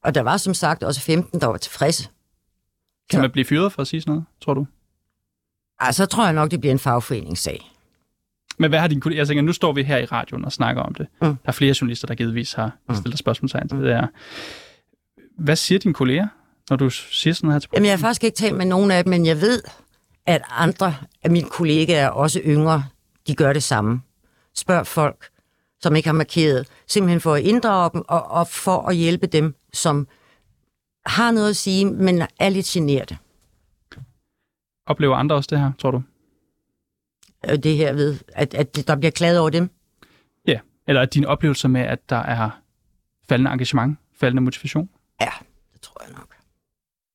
Og 0.03 0.15
der 0.15 0.21
var 0.21 0.37
som 0.37 0.53
sagt 0.53 0.83
også 0.83 1.01
15, 1.01 1.41
der 1.41 1.47
var 1.47 1.57
tilfredse. 1.57 2.03
Kan 3.09 3.17
så. 3.17 3.21
man 3.21 3.31
blive 3.31 3.45
fyret 3.45 3.73
for 3.73 3.81
at 3.81 3.87
sige 3.87 4.01
sådan 4.01 4.11
noget, 4.11 4.25
tror 4.41 4.53
du? 4.53 4.65
Altså, 5.79 6.03
så 6.03 6.09
tror 6.09 6.23
jeg 6.23 6.33
nok, 6.33 6.51
det 6.51 6.59
bliver 6.59 6.71
en 6.71 6.79
fagforeningssag. 6.79 7.71
Men 8.57 8.71
hvad 8.71 8.79
har 8.79 8.87
din 8.87 9.01
kollega... 9.01 9.19
Jeg 9.19 9.27
tænker, 9.27 9.41
nu 9.41 9.53
står 9.53 9.73
vi 9.73 9.83
her 9.83 9.97
i 9.97 10.05
radioen 10.05 10.45
og 10.45 10.51
snakker 10.51 10.81
om 10.81 10.93
det. 10.93 11.07
Mm. 11.21 11.27
Der 11.27 11.35
er 11.45 11.51
flere 11.51 11.75
journalister, 11.81 12.07
der 12.07 12.15
givetvis 12.15 12.53
har 12.53 12.71
mm. 12.89 12.95
stillet 12.95 13.19
spørgsmål 13.19 13.49
til 13.49 13.59
mm. 13.71 13.81
det. 13.81 13.91
Er. 13.91 14.07
Hvad 15.37 15.55
siger 15.55 15.79
dine 15.79 15.93
kolleger 15.93 16.27
når 16.69 16.77
du 16.77 16.89
siger 16.89 17.33
sådan 17.33 17.51
her 17.51 17.59
til 17.59 17.69
Jamen, 17.73 17.85
jeg 17.85 17.93
har 17.93 17.97
faktisk 17.97 18.23
ikke 18.23 18.35
talt 18.35 18.55
med 18.55 18.65
nogen 18.65 18.91
af 18.91 19.03
dem, 19.03 19.11
men 19.11 19.25
jeg 19.25 19.41
ved, 19.41 19.61
at 20.25 20.41
andre 20.49 20.95
af 21.23 21.31
mine 21.31 21.49
kollegaer, 21.49 22.09
også 22.09 22.41
yngre, 22.45 22.83
de 23.27 23.35
gør 23.35 23.53
det 23.53 23.63
samme. 23.63 24.01
Spørg 24.55 24.87
folk, 24.87 25.27
som 25.81 25.95
ikke 25.95 26.07
har 26.09 26.13
markeret, 26.13 26.67
simpelthen 26.87 27.21
for 27.21 27.33
at 27.33 27.43
inddrage 27.43 27.89
dem, 27.93 28.03
og, 28.07 28.23
og 28.31 28.47
for 28.47 28.81
at 28.89 28.95
hjælpe 28.95 29.27
dem, 29.27 29.55
som 29.73 30.07
har 31.05 31.31
noget 31.31 31.49
at 31.49 31.55
sige, 31.57 31.85
men 31.85 32.21
er 32.39 32.49
lidt 32.49 32.65
generte. 32.65 33.17
Oplever 34.87 35.15
andre 35.15 35.35
også 35.35 35.47
det 35.51 35.59
her, 35.59 35.71
tror 35.79 35.91
du? 35.91 36.03
Øh, 37.49 37.57
Det 37.57 37.77
her 37.77 37.93
ved, 37.93 38.19
at, 38.27 38.53
at 38.53 38.87
der 38.87 38.95
bliver 38.95 39.11
klaget 39.11 39.39
over 39.39 39.49
dem. 39.49 39.69
Ja. 40.47 40.59
Eller 40.87 41.01
er 41.01 41.05
din 41.05 41.25
oplevelse 41.25 41.67
med, 41.67 41.81
at 41.81 42.09
der 42.09 42.15
er 42.15 42.49
faldende 43.29 43.51
engagement, 43.51 43.97
faldende 44.13 44.41
motivation? 44.41 44.89
Ja, 45.21 45.31
det 45.73 45.81
tror 45.81 46.03
jeg 46.03 46.13
nok. 46.13 46.35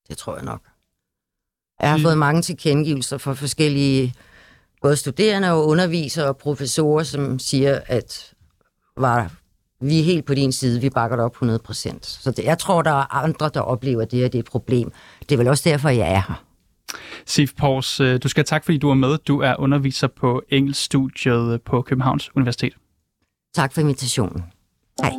Det 0.09 0.19
tror 0.19 0.37
jeg 0.37 0.45
nok. 0.45 0.63
Jeg 1.81 1.91
har 1.91 1.99
fået 1.99 2.19
mange 2.19 2.43
tilkendegivelser 2.43 3.19
fra 3.19 3.33
forskellige 3.35 4.15
både 4.83 4.97
studerende 4.97 5.53
og 5.53 5.67
undervisere 5.67 6.27
og 6.29 6.37
professorer, 6.37 7.03
som 7.03 7.39
siger, 7.39 7.81
at 7.87 8.35
var, 9.01 9.33
vi 9.81 10.01
er 10.01 10.05
helt 10.05 10.25
på 10.25 10.35
din 10.35 10.53
side, 10.53 10.81
vi 10.81 10.91
bakker 10.91 11.17
dig 11.17 11.25
op 11.25 11.37
100% 11.43 11.99
Så 12.03 12.33
det, 12.37 12.45
jeg 12.45 12.59
tror, 12.59 12.83
der 12.83 12.91
er 12.91 13.15
andre, 13.15 13.51
der 13.55 13.61
oplever 13.61 14.05
det, 14.05 14.25
at 14.25 14.33
det 14.33 14.39
er 14.39 14.43
et 14.43 14.51
problem. 14.51 14.93
Det 15.21 15.33
er 15.33 15.37
vel 15.37 15.49
også 15.49 15.69
derfor, 15.69 15.89
jeg 15.89 16.09
er 16.09 16.23
her. 16.29 16.45
Sif 17.27 17.53
Pors, 17.59 18.01
øh, 18.01 18.23
du 18.23 18.29
skal 18.29 18.41
have 18.41 18.45
tak, 18.45 18.65
fordi 18.65 18.79
du 18.79 18.91
er 18.91 18.95
med. 18.95 19.19
Du 19.19 19.41
er 19.41 19.55
underviser 19.59 20.07
på 20.07 20.43
engelskstudiet 20.49 21.63
på 21.63 21.83
Københavns 21.83 22.37
Universitet. 22.37 22.73
Tak 23.55 23.75
for 23.75 23.81
invitationen. 23.81 24.43
Hej. 25.03 25.13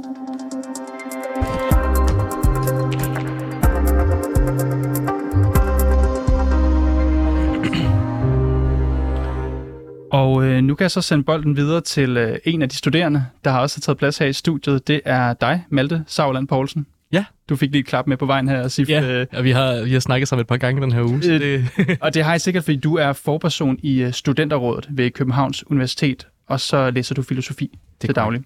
Og 10.11 10.43
øh, 10.61 10.67
nu 10.67 10.75
kan 10.75 10.83
jeg 10.83 10.91
så 10.91 11.01
sende 11.01 11.23
bolden 11.23 11.55
videre 11.55 11.81
til 11.81 12.17
øh, 12.17 12.37
en 12.45 12.61
af 12.61 12.69
de 12.69 12.75
studerende, 12.75 13.25
der 13.43 13.51
har 13.51 13.59
også 13.61 13.81
taget 13.81 13.97
plads 13.97 14.17
her 14.17 14.25
i 14.25 14.33
studiet. 14.33 14.87
Det 14.87 15.01
er 15.05 15.33
dig, 15.33 15.65
Malte 15.69 16.03
Sauland 16.07 16.47
Poulsen. 16.47 16.85
Ja. 17.11 17.25
Du 17.49 17.55
fik 17.55 17.71
lige 17.71 17.79
et 17.79 17.85
klap 17.85 18.07
med 18.07 18.17
på 18.17 18.25
vejen 18.25 18.47
her, 18.49 18.67
Sif. 18.67 18.89
Ja, 18.89 19.01
Øh, 19.21 19.27
og 19.33 19.43
vi 19.43 19.51
har, 19.51 19.83
vi 19.83 19.93
har 19.93 19.99
snakket 19.99 20.27
sammen 20.27 20.41
et 20.41 20.47
par 20.47 20.57
gange 20.57 20.81
den 20.81 20.91
her 20.91 21.01
uge. 21.01 21.21
Øh, 21.25 21.39
det, 21.39 21.69
og 22.01 22.13
det 22.13 22.23
har 22.23 22.31
jeg 22.31 22.41
sikkert, 22.41 22.63
fordi 22.63 22.77
du 22.77 22.95
er 22.95 23.13
forperson 23.13 23.79
i 23.83 24.09
studenterrådet 24.11 24.87
ved 24.89 25.11
Københavns 25.11 25.71
Universitet, 25.71 26.27
og 26.47 26.59
så 26.59 26.91
læser 26.91 27.15
du 27.15 27.21
filosofi 27.21 27.79
det 28.01 28.07
til 28.07 28.15
daglig. 28.15 28.41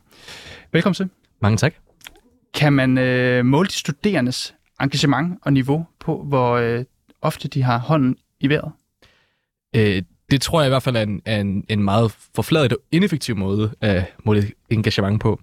Velkommen 0.71 0.93
til. 0.93 1.09
mange 1.41 1.57
tak. 1.57 1.73
Kan 2.53 2.73
man 2.73 2.97
øh, 2.97 3.45
måle 3.45 3.67
de 3.67 3.73
studerendes 3.73 4.55
engagement 4.81 5.39
og 5.41 5.53
niveau 5.53 5.85
på, 5.99 6.23
hvor 6.27 6.53
øh, 6.53 6.83
ofte 7.21 7.47
de 7.47 7.63
har 7.63 7.77
hånden 7.77 8.15
i 8.39 8.49
vejret? 8.49 8.71
Øh, 9.75 10.01
det 10.31 10.41
tror 10.41 10.61
jeg 10.61 10.67
i 10.67 10.69
hvert 10.69 10.83
fald 10.83 10.95
er 10.95 11.01
en, 11.01 11.21
er 11.25 11.41
en, 11.41 11.63
en 11.69 11.83
meget 11.83 12.15
forfladet 12.35 12.73
og 12.73 12.79
ineffektiv 12.91 13.35
måde 13.35 13.71
at 13.81 14.03
måle 14.23 14.51
engagement 14.69 15.21
på. 15.21 15.39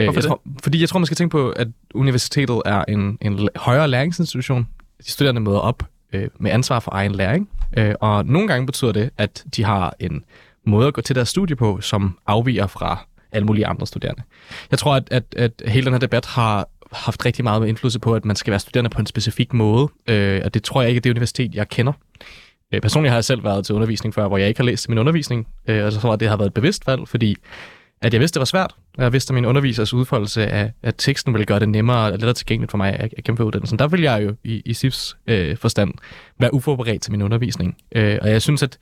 Øh, 0.00 0.04
Hvorfor 0.04 0.20
jeg 0.20 0.22
det? 0.22 0.28
tror, 0.28 0.42
fordi 0.62 0.80
jeg 0.80 0.88
tror, 0.88 0.98
man 0.98 1.06
skal 1.06 1.16
tænke 1.16 1.32
på, 1.32 1.50
at 1.50 1.68
universitetet 1.94 2.62
er 2.64 2.84
en, 2.88 3.18
en 3.20 3.48
højere 3.56 3.88
læringsinstitution. 3.88 4.68
De 5.06 5.10
studerende 5.10 5.40
møder 5.40 5.58
op 5.58 5.82
øh, 6.12 6.28
med 6.38 6.50
ansvar 6.50 6.80
for 6.80 6.90
egen 6.94 7.12
læring, 7.12 7.48
øh, 7.76 7.94
og 8.00 8.26
nogle 8.26 8.48
gange 8.48 8.66
betyder 8.66 8.92
det, 8.92 9.10
at 9.18 9.44
de 9.56 9.64
har 9.64 9.94
en 10.00 10.24
måde 10.66 10.86
at 10.86 10.94
gå 10.94 11.00
til 11.00 11.16
deres 11.16 11.28
studie 11.28 11.56
på, 11.56 11.80
som 11.80 12.18
afviger 12.26 12.66
fra 12.66 13.06
alle 13.32 13.46
mulige 13.46 13.66
andre 13.66 13.86
studerende. 13.86 14.22
Jeg 14.70 14.78
tror, 14.78 14.94
at, 14.94 15.08
at, 15.10 15.24
at 15.36 15.62
hele 15.66 15.84
den 15.84 15.92
her 15.92 15.98
debat 16.00 16.26
har 16.26 16.68
haft 16.92 17.24
rigtig 17.24 17.44
meget 17.44 17.60
med 17.60 17.68
indflydelse 17.68 17.98
på, 17.98 18.14
at 18.14 18.24
man 18.24 18.36
skal 18.36 18.50
være 18.50 18.60
studerende 18.60 18.90
på 18.90 19.00
en 19.00 19.06
specifik 19.06 19.52
måde, 19.52 19.88
øh, 20.06 20.40
og 20.44 20.54
det 20.54 20.62
tror 20.62 20.80
jeg 20.82 20.90
ikke 20.90 20.98
er 20.98 21.02
det 21.02 21.10
universitet, 21.10 21.54
jeg 21.54 21.68
kender. 21.68 21.92
Øh, 22.74 22.80
Personligt 22.80 23.10
har 23.10 23.16
jeg 23.16 23.24
selv 23.24 23.44
været 23.44 23.66
til 23.66 23.74
undervisning 23.74 24.14
før, 24.14 24.28
hvor 24.28 24.38
jeg 24.38 24.48
ikke 24.48 24.60
har 24.60 24.64
læst 24.64 24.88
min 24.88 24.98
undervisning, 24.98 25.46
øh, 25.68 25.84
og 25.84 25.92
så 25.92 26.00
tror 26.00 26.08
jeg, 26.08 26.14
at 26.14 26.20
det 26.20 26.28
har 26.28 26.36
været 26.36 26.48
et 26.48 26.54
bevidst 26.54 26.86
valg, 26.86 27.08
fordi 27.08 27.36
at 28.02 28.12
jeg 28.12 28.20
vidste, 28.20 28.34
det 28.34 28.40
var 28.40 28.44
svært. 28.44 28.74
og 28.98 29.02
Jeg 29.02 29.12
vidste, 29.12 29.30
at 29.30 29.34
min 29.34 29.44
undervisers 29.44 29.94
udfoldelse 29.94 30.46
af, 30.46 30.72
af 30.82 30.92
teksten 30.98 31.34
ville 31.34 31.46
gøre 31.46 31.60
det 31.60 31.68
nemmere 31.68 31.98
og 31.98 32.10
lettere 32.10 32.32
tilgængeligt 32.32 32.70
for 32.70 32.78
mig 32.78 32.92
at, 32.92 33.14
at 33.18 33.24
gennemføre 33.24 33.46
uddannelsen. 33.46 33.78
Der 33.78 33.88
vil 33.88 34.00
jeg 34.00 34.24
jo 34.24 34.34
i, 34.44 34.62
i 34.64 34.74
SIFs 34.74 35.16
øh, 35.26 35.56
forstand 35.56 35.94
være 36.40 36.54
uforberedt 36.54 37.02
til 37.02 37.12
min 37.12 37.22
undervisning. 37.22 37.76
Øh, 37.94 38.18
og 38.22 38.30
jeg 38.30 38.42
synes, 38.42 38.62
at, 38.62 38.78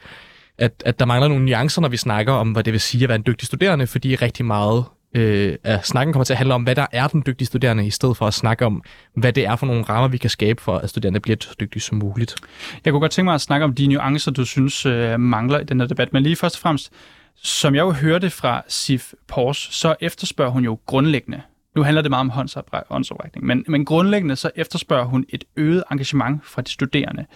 at, 0.58 0.82
at 0.86 0.98
der 0.98 1.06
mangler 1.06 1.28
nogle 1.28 1.44
nuancer, 1.44 1.80
når 1.80 1.88
vi 1.88 1.96
snakker 1.96 2.32
om, 2.32 2.52
hvad 2.52 2.64
det 2.64 2.72
vil 2.72 2.80
sige 2.80 3.02
at 3.02 3.08
være 3.08 3.16
en 3.16 3.24
dygtig 3.26 3.46
studerende, 3.46 3.86
fordi 3.86 4.14
rigtig 4.14 4.44
meget 4.44 4.84
øh, 5.14 5.56
at 5.64 5.86
snakken 5.86 6.12
kommer 6.12 6.24
til 6.24 6.32
at 6.32 6.38
handle 6.38 6.54
om, 6.54 6.62
hvad 6.62 6.74
der 6.74 6.86
er 6.92 7.08
den 7.08 7.22
dygtige 7.26 7.46
studerende, 7.46 7.86
i 7.86 7.90
stedet 7.90 8.16
for 8.16 8.26
at 8.26 8.34
snakke 8.34 8.66
om, 8.66 8.82
hvad 9.14 9.32
det 9.32 9.46
er 9.46 9.56
for 9.56 9.66
nogle 9.66 9.82
rammer, 9.82 10.08
vi 10.08 10.18
kan 10.18 10.30
skabe 10.30 10.62
for, 10.62 10.78
at 10.78 10.90
studerende 10.90 11.20
bliver 11.20 11.36
så 11.40 11.54
dygtige 11.60 11.82
som 11.82 11.98
muligt. 11.98 12.36
Jeg 12.84 12.92
kunne 12.92 13.00
godt 13.00 13.12
tænke 13.12 13.24
mig 13.24 13.34
at 13.34 13.40
snakke 13.40 13.64
om 13.64 13.74
de 13.74 13.86
nuancer, 13.86 14.30
du 14.30 14.44
synes 14.44 14.86
øh, 14.86 15.20
mangler 15.20 15.60
i 15.60 15.64
den 15.64 15.80
her 15.80 15.86
debat. 15.86 16.12
Men 16.12 16.22
lige 16.22 16.36
først 16.36 16.56
og 16.56 16.60
fremmest, 16.60 16.92
som 17.36 17.74
jeg 17.74 17.80
jo 17.80 17.90
hørte 17.90 18.30
fra 18.30 18.62
Sif 18.68 19.12
Pors, 19.28 19.68
så 19.70 19.94
efterspørger 20.00 20.52
hun 20.52 20.64
jo 20.64 20.78
grundlæggende, 20.86 21.42
nu 21.76 21.82
handler 21.82 22.02
det 22.02 22.10
meget 22.10 22.20
om 22.20 22.30
håndsoprækning, 22.88 23.46
men, 23.46 23.64
men 23.68 23.84
grundlæggende 23.84 24.36
så 24.36 24.50
efterspørger 24.56 25.04
hun 25.04 25.24
et 25.28 25.44
øget 25.56 25.84
engagement 25.90 26.46
fra 26.46 26.62
de 26.62 26.70
studerende 26.70 27.26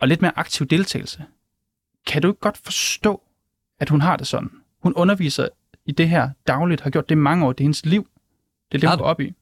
og 0.00 0.08
lidt 0.08 0.22
mere 0.22 0.32
aktiv 0.36 0.66
deltagelse. 0.66 1.22
Kan 2.06 2.22
du 2.22 2.28
ikke 2.28 2.40
godt 2.40 2.58
forstå, 2.64 3.22
at 3.80 3.88
hun 3.88 4.00
har 4.00 4.16
det 4.16 4.26
sådan? 4.26 4.50
Hun 4.82 4.94
underviser 4.94 5.48
i 5.86 5.92
det 5.92 6.08
her 6.08 6.30
dagligt, 6.46 6.80
har 6.80 6.90
gjort 6.90 7.08
det 7.08 7.18
mange 7.18 7.46
år, 7.46 7.52
det 7.52 7.60
er 7.60 7.64
hendes 7.64 7.86
liv. 7.86 8.06
Det 8.72 8.78
er 8.78 8.80
det, 8.80 8.90
hun 8.90 8.98
går 8.98 9.04
op 9.04 9.20
i. 9.20 9.32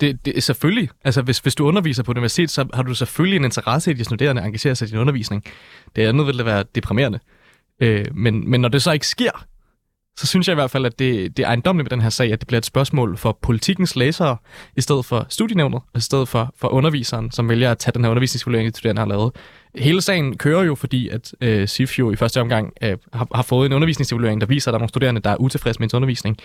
Det, 0.00 0.24
det 0.24 0.36
er 0.36 0.40
selvfølgelig. 0.40 0.88
Altså, 1.04 1.22
hvis, 1.22 1.38
hvis 1.38 1.54
du 1.54 1.66
underviser 1.66 2.02
på 2.02 2.12
universitet, 2.12 2.50
så 2.50 2.68
har 2.74 2.82
du 2.82 2.94
selvfølgelig 2.94 3.36
en 3.36 3.44
interesse 3.44 3.90
i, 3.90 3.92
at 3.92 3.98
de 3.98 4.04
studerende 4.04 4.42
engagerer 4.42 4.74
sig 4.74 4.88
i 4.88 4.90
din 4.90 4.98
undervisning. 4.98 5.44
Det 5.96 6.06
andet 6.06 6.26
vil 6.26 6.38
det 6.38 6.46
være 6.46 6.64
deprimerende. 6.74 7.18
Øh, 7.80 8.04
men, 8.14 8.50
men 8.50 8.60
når 8.60 8.68
det 8.68 8.82
så 8.82 8.92
ikke 8.92 9.06
sker, 9.06 9.46
så 10.18 10.26
synes 10.26 10.48
jeg 10.48 10.52
i 10.52 10.54
hvert 10.54 10.70
fald, 10.70 10.86
at 10.86 10.98
det, 10.98 11.36
det 11.36 11.42
er 11.42 11.46
ejendomligt 11.46 11.84
med 11.84 11.90
den 11.90 12.00
her 12.00 12.10
sag, 12.10 12.32
at 12.32 12.40
det 12.40 12.46
bliver 12.46 12.58
et 12.58 12.66
spørgsmål 12.66 13.16
for 13.16 13.38
politikens 13.42 13.96
læsere, 13.96 14.36
i 14.76 14.80
stedet 14.80 15.04
for 15.04 15.26
studienævnet, 15.28 15.80
og 15.92 15.98
i 15.98 16.00
stedet 16.00 16.28
for, 16.28 16.54
for 16.56 16.68
underviseren, 16.68 17.30
som 17.30 17.48
vælger 17.48 17.70
at 17.70 17.78
tage 17.78 17.92
den 17.92 18.04
her 18.04 18.10
undervisningsvurdering, 18.10 18.76
studerende 18.76 19.00
har 19.00 19.06
lavet. 19.06 19.32
Hele 19.74 20.00
sagen 20.00 20.36
kører 20.36 20.62
jo, 20.62 20.74
fordi 20.74 21.08
at 21.08 21.34
øh, 21.40 21.68
SIF 21.68 21.98
jo 21.98 22.12
i 22.12 22.16
første 22.16 22.40
omgang 22.40 22.72
øh, 22.82 22.96
har, 23.12 23.28
har 23.34 23.42
fået 23.42 23.66
en 23.66 23.72
undervisningsevaluering, 23.72 24.40
der 24.40 24.46
viser, 24.46 24.70
at 24.70 24.72
der 24.72 24.76
er 24.76 24.80
nogle 24.80 24.88
studerende, 24.88 25.20
der 25.20 25.30
er 25.30 25.36
utilfredse 25.36 25.80
med 25.80 25.86
ens 25.86 25.94
undervisning, 25.94 26.36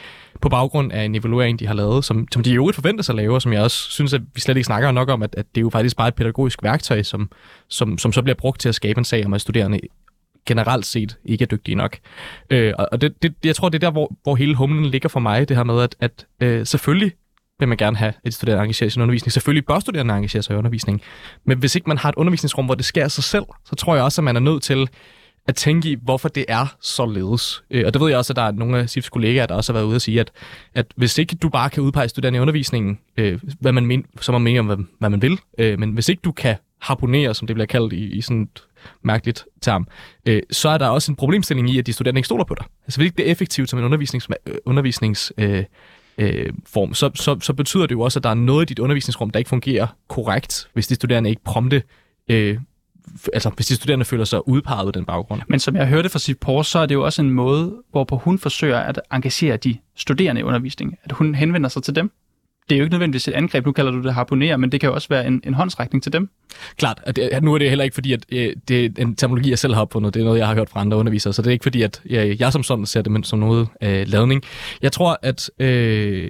på 0.42 0.50
baggrund 0.50 0.92
af 0.92 1.04
en 1.04 1.16
evaluering, 1.16 1.60
de 1.60 1.68
har 1.68 1.74
lavet, 1.74 2.06
som, 2.06 2.28
som 2.34 2.44
de 2.44 2.52
i 2.52 2.56
øvrigt 2.56 2.76
forventes 2.76 3.10
at 3.10 3.16
lave, 3.16 3.36
og 3.36 3.42
som 3.42 3.54
jeg 3.54 3.62
også 3.62 3.92
synes, 3.92 4.14
at 4.14 4.22
vi 4.36 4.42
slet 4.42 4.58
ikke 4.58 4.66
snakker 4.66 4.92
nok 4.92 5.10
om, 5.10 5.24
at, 5.24 5.36
at 5.38 5.46
det 5.56 5.62
er 5.62 5.64
jo 5.64 5.70
faktisk 5.70 5.98
bare 5.98 6.08
et 6.08 6.16
pædagogisk 6.16 6.64
værktøj, 6.64 7.04
som, 7.04 7.30
som, 7.68 7.98
som 7.98 8.14
så 8.14 8.22
bliver 8.22 8.36
brugt 8.36 8.62
til 8.62 8.70
at 8.70 8.76
skabe 8.76 8.98
en 8.98 9.06
sag 9.06 9.26
om, 9.26 9.34
at 9.34 9.42
studerende 9.42 9.80
generelt 10.46 10.86
set 10.86 11.18
ikke 11.26 11.44
er 11.44 11.48
dygtige 11.48 11.76
nok. 11.76 11.98
Øh, 12.50 12.74
og 12.92 13.02
det, 13.02 13.24
det, 13.24 13.36
jeg 13.44 13.56
tror, 13.56 13.70
det 13.70 13.76
er 13.84 13.88
der, 13.88 13.92
hvor, 13.92 14.16
hvor 14.24 14.36
hele 14.36 14.56
humlen 14.56 14.86
ligger 14.86 15.10
for 15.10 15.20
mig, 15.20 15.50
det 15.50 15.58
her 15.58 15.64
med, 15.64 15.82
at, 15.82 15.96
at 16.00 16.26
øh, 16.42 16.66
selvfølgelig 16.66 17.12
vil 17.60 17.68
man 17.68 17.78
gerne 17.78 17.98
have, 17.98 18.10
at 18.10 18.26
de 18.26 18.32
studerende 18.32 18.64
engagerer 18.64 18.90
sig 18.90 19.00
i 19.00 19.04
undervisning. 19.04 19.32
Selvfølgelig 19.32 19.66
bør 19.66 19.80
studerende 19.80 20.14
engagere 20.14 20.44
sig 20.44 20.54
i 20.54 20.58
undervisning. 20.58 21.02
Men 21.46 21.58
hvis 21.58 21.76
ikke 21.76 21.88
man 21.88 21.98
har 21.98 22.10
et 22.10 22.16
undervisningsrum, 22.16 22.66
hvor 22.66 22.76
det 22.76 22.86
sker 22.86 23.04
af 23.04 23.12
sig 23.12 23.24
selv, 23.24 23.46
så 23.66 23.76
tror 23.76 23.96
jeg 23.96 24.04
også, 24.04 24.22
at 24.22 24.24
man 24.24 24.36
er 24.36 24.40
nødt 24.40 24.64
til 24.64 24.90
at 25.48 25.56
tænke 25.56 25.90
i, 25.90 25.98
hvorfor 26.02 26.30
det 26.30 26.46
er 26.48 26.76
således. 26.82 27.64
Øh, 27.72 27.84
og 27.86 27.94
det 27.94 28.02
ved 28.02 28.10
jeg 28.10 28.18
også, 28.18 28.34
at 28.34 28.38
der 28.38 28.42
er 28.42 28.52
nogle 28.52 28.80
af 28.80 28.90
SIFs 28.90 29.10
kollegaer, 29.10 29.46
der 29.46 29.56
også 29.56 29.74
har 29.74 29.80
været 29.80 29.88
ude 29.88 29.96
og 29.96 30.02
sige, 30.02 30.20
at, 30.20 30.32
at 30.74 30.86
hvis 30.96 31.18
ikke 31.18 31.36
du 31.36 31.50
bare 31.50 31.70
kan 31.70 31.84
udpege 31.84 32.08
studerende 32.08 32.38
i 32.38 32.40
undervisningen, 32.40 33.00
øh, 33.18 33.40
hvad 33.60 33.72
man 33.72 33.86
men, 33.86 34.06
så 34.22 34.32
må 34.32 34.38
man 34.38 34.44
mene 34.44 34.60
om, 34.60 34.66
hvad, 34.66 34.78
hvad 35.00 35.10
man 35.10 35.22
vil, 35.22 35.40
øh, 35.58 35.80
men 35.80 35.92
hvis 35.92 36.10
ikke 36.10 36.22
du 36.22 36.32
kan 36.32 36.56
harponere, 36.84 37.34
som 37.34 37.48
det 37.48 37.56
bliver 37.56 37.68
kaldt 37.68 37.94
i, 37.94 38.18
i 38.18 38.22
sådan 38.22 38.42
et 38.42 38.64
mærkeligt 39.02 39.46
term, 39.62 39.88
øh, 40.26 40.42
så 40.52 40.70
er 40.70 40.78
der 40.78 40.88
også 40.88 41.12
en 41.12 41.16
problemstilling 41.16 41.70
i, 41.70 41.80
at 41.80 41.86
de 41.86 41.94
studerende 41.94 42.20
ikke 42.20 42.26
stoler 42.26 42.44
på 42.44 42.56
dig. 42.56 42.66
Altså 42.86 43.00
hvis 43.00 43.06
ikke 43.06 43.18
det 43.18 43.28
er 43.28 43.32
effektivt 43.32 43.70
som 43.70 43.80
en 43.80 43.86
undervisnings, 43.86 44.28
øh, 44.46 44.56
undervisnings 44.66 45.34
øh, 45.38 45.64
øh, 46.18 46.54
form, 46.66 46.94
så, 46.94 47.12
så, 47.16 47.38
så 47.42 47.54
betyder 47.54 47.86
det 47.86 47.96
jo 47.96 48.02
også, 48.02 48.20
at 48.20 48.24
der 48.24 48.30
er 48.30 48.34
noget 48.34 48.66
i 48.66 48.66
dit 48.66 48.80
undervisningsrum, 48.80 49.30
der 49.30 49.40
ikke 49.40 49.50
fungerer 49.50 49.88
korrekt, 50.08 50.68
hvis 50.74 50.88
de 50.88 50.96
studerende 50.96 51.30
ikke 51.30 51.44
prompte, 51.44 51.84
øh, 52.30 52.58
altså 53.34 53.50
hvis 53.50 53.68
de 53.68 53.76
studerende 53.76 54.06
føler 54.06 54.26
sig 54.26 54.48
udpeget 54.48 54.86
på 54.86 54.92
den 54.92 55.06
baggrund. 55.06 55.42
Men 55.48 55.60
som 55.60 55.76
jeg 55.76 55.88
hørte 55.88 56.10
fra 56.10 56.20
Sif 56.20 56.38
Pors, 56.38 56.68
så 56.68 56.80
er 56.80 56.86
det 56.86 56.96
jo 56.96 57.06
også 57.06 57.22
en 57.22 57.30
måde, 57.30 57.76
hvorpå 57.92 58.18
hun 58.18 58.40
forsøger 58.40 58.80
at 58.80 59.02
engagere 59.14 59.58
de 59.58 59.78
studerende 59.96 60.42
i 60.42 60.44
undervisning. 60.44 60.98
At 61.04 61.12
hun 61.12 61.36
henvender 61.36 61.70
sig 61.70 61.84
til 61.84 61.96
dem. 61.96 62.12
Det 62.70 62.76
er 62.76 62.80
jo 62.80 62.84
ikke 62.84 62.94
nødvendigvis 62.94 63.28
et 63.28 63.34
angreb, 63.34 63.66
nu 63.66 63.72
kalder 63.72 63.92
du 63.92 64.02
det 64.02 64.14
harponere, 64.14 64.58
men 64.58 64.72
det 64.72 64.80
kan 64.80 64.90
jo 64.90 64.94
også 64.94 65.10
være 65.10 65.28
en, 65.28 65.42
en 65.44 65.54
håndsrækning 65.54 66.04
til 66.04 66.14
dem. 66.14 66.30
Klart, 66.78 67.00
at 67.04 67.16
det, 67.16 67.44
nu 67.44 67.54
er 67.54 67.58
det 67.58 67.70
heller 67.70 67.84
ikke 67.84 67.94
fordi, 67.94 68.14
at 68.14 68.26
øh, 68.32 68.54
det 68.68 68.86
er 68.86 68.90
en 69.02 69.16
terminologi, 69.16 69.50
jeg 69.50 69.60
selv 69.60 69.74
har 69.74 69.82
opfundet. 69.82 70.14
Det 70.14 70.20
er 70.20 70.24
noget, 70.24 70.40
jeg 70.40 70.48
har 70.48 70.56
hørt 70.56 70.70
fra 70.70 70.82
andre 70.82 70.98
undervisere, 70.98 71.34
så 71.34 71.42
det 71.42 71.48
er 71.48 71.52
ikke 71.52 71.64
fordi, 71.64 71.82
at 71.82 72.02
jeg, 72.10 72.40
jeg 72.40 72.54
som 72.54 72.64
sådan 72.64 72.86
ser 72.86 73.02
det 73.02 73.12
men 73.12 73.24
som 73.24 73.40
noget 73.40 73.68
øh, 73.82 74.08
ladning. 74.08 74.44
Jeg 74.82 74.92
tror, 74.92 75.20
at 75.22 75.50
øh, 75.60 76.30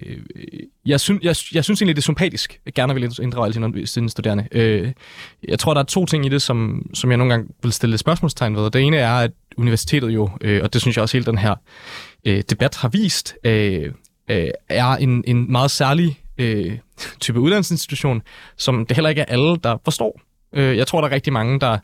jeg, 0.86 1.00
syn, 1.00 1.20
jeg, 1.22 1.36
jeg 1.54 1.64
synes 1.64 1.82
egentlig, 1.82 1.96
det 1.96 2.02
er 2.02 2.04
sympatisk. 2.04 2.60
Jeg 2.66 2.74
gerne 2.74 2.94
vil 2.94 3.12
inddrage 3.22 3.46
alle 3.46 3.88
sine, 3.88 4.10
studerende. 4.10 4.48
Øh, 4.52 4.92
jeg 5.48 5.60
tror, 5.60 5.74
der 5.74 5.82
er 5.82 5.86
to 5.86 6.06
ting 6.06 6.26
i 6.26 6.30
det, 6.30 6.42
som, 6.42 6.90
som 6.94 7.10
jeg 7.10 7.18
nogle 7.18 7.34
gange 7.34 7.50
vil 7.64 7.72
stille 7.72 7.94
et 7.94 8.00
spørgsmålstegn 8.00 8.56
ved. 8.56 8.72
Det 8.72 8.82
ene 8.82 8.98
er, 8.98 9.14
at 9.14 9.32
universitetet 9.58 10.10
jo, 10.10 10.30
øh, 10.42 10.64
og 10.64 10.74
det 10.74 10.82
synes 10.82 10.98
jeg 10.98 11.02
også 11.02 11.18
hele 11.18 11.26
den 11.26 11.38
her 11.38 11.56
øh, 12.26 12.44
debat 12.50 12.76
har 12.76 12.90
vist, 12.90 13.36
øh, 13.44 13.92
øh, 14.30 14.48
er 14.70 14.96
en, 14.96 15.24
en 15.28 15.52
meget 15.52 15.72
særlig 15.72 16.20
øh, 16.38 16.78
type 17.20 17.40
uddannelsesinstitution, 17.40 18.22
som 18.58 18.86
det 18.86 18.98
heller 18.98 19.10
ikke 19.10 19.22
er 19.22 19.26
alle, 19.26 19.58
der 19.58 19.78
forstår. 19.84 20.22
Øh, 20.54 20.78
jeg 20.78 20.88
tror, 20.88 21.02
der 21.02 21.08
er 21.08 21.12
rigtig 21.12 21.34
mange, 21.34 21.60
der 21.60 21.78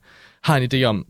har 0.43 0.57
en 0.57 0.69
idé 0.73 0.83
om, 0.83 1.05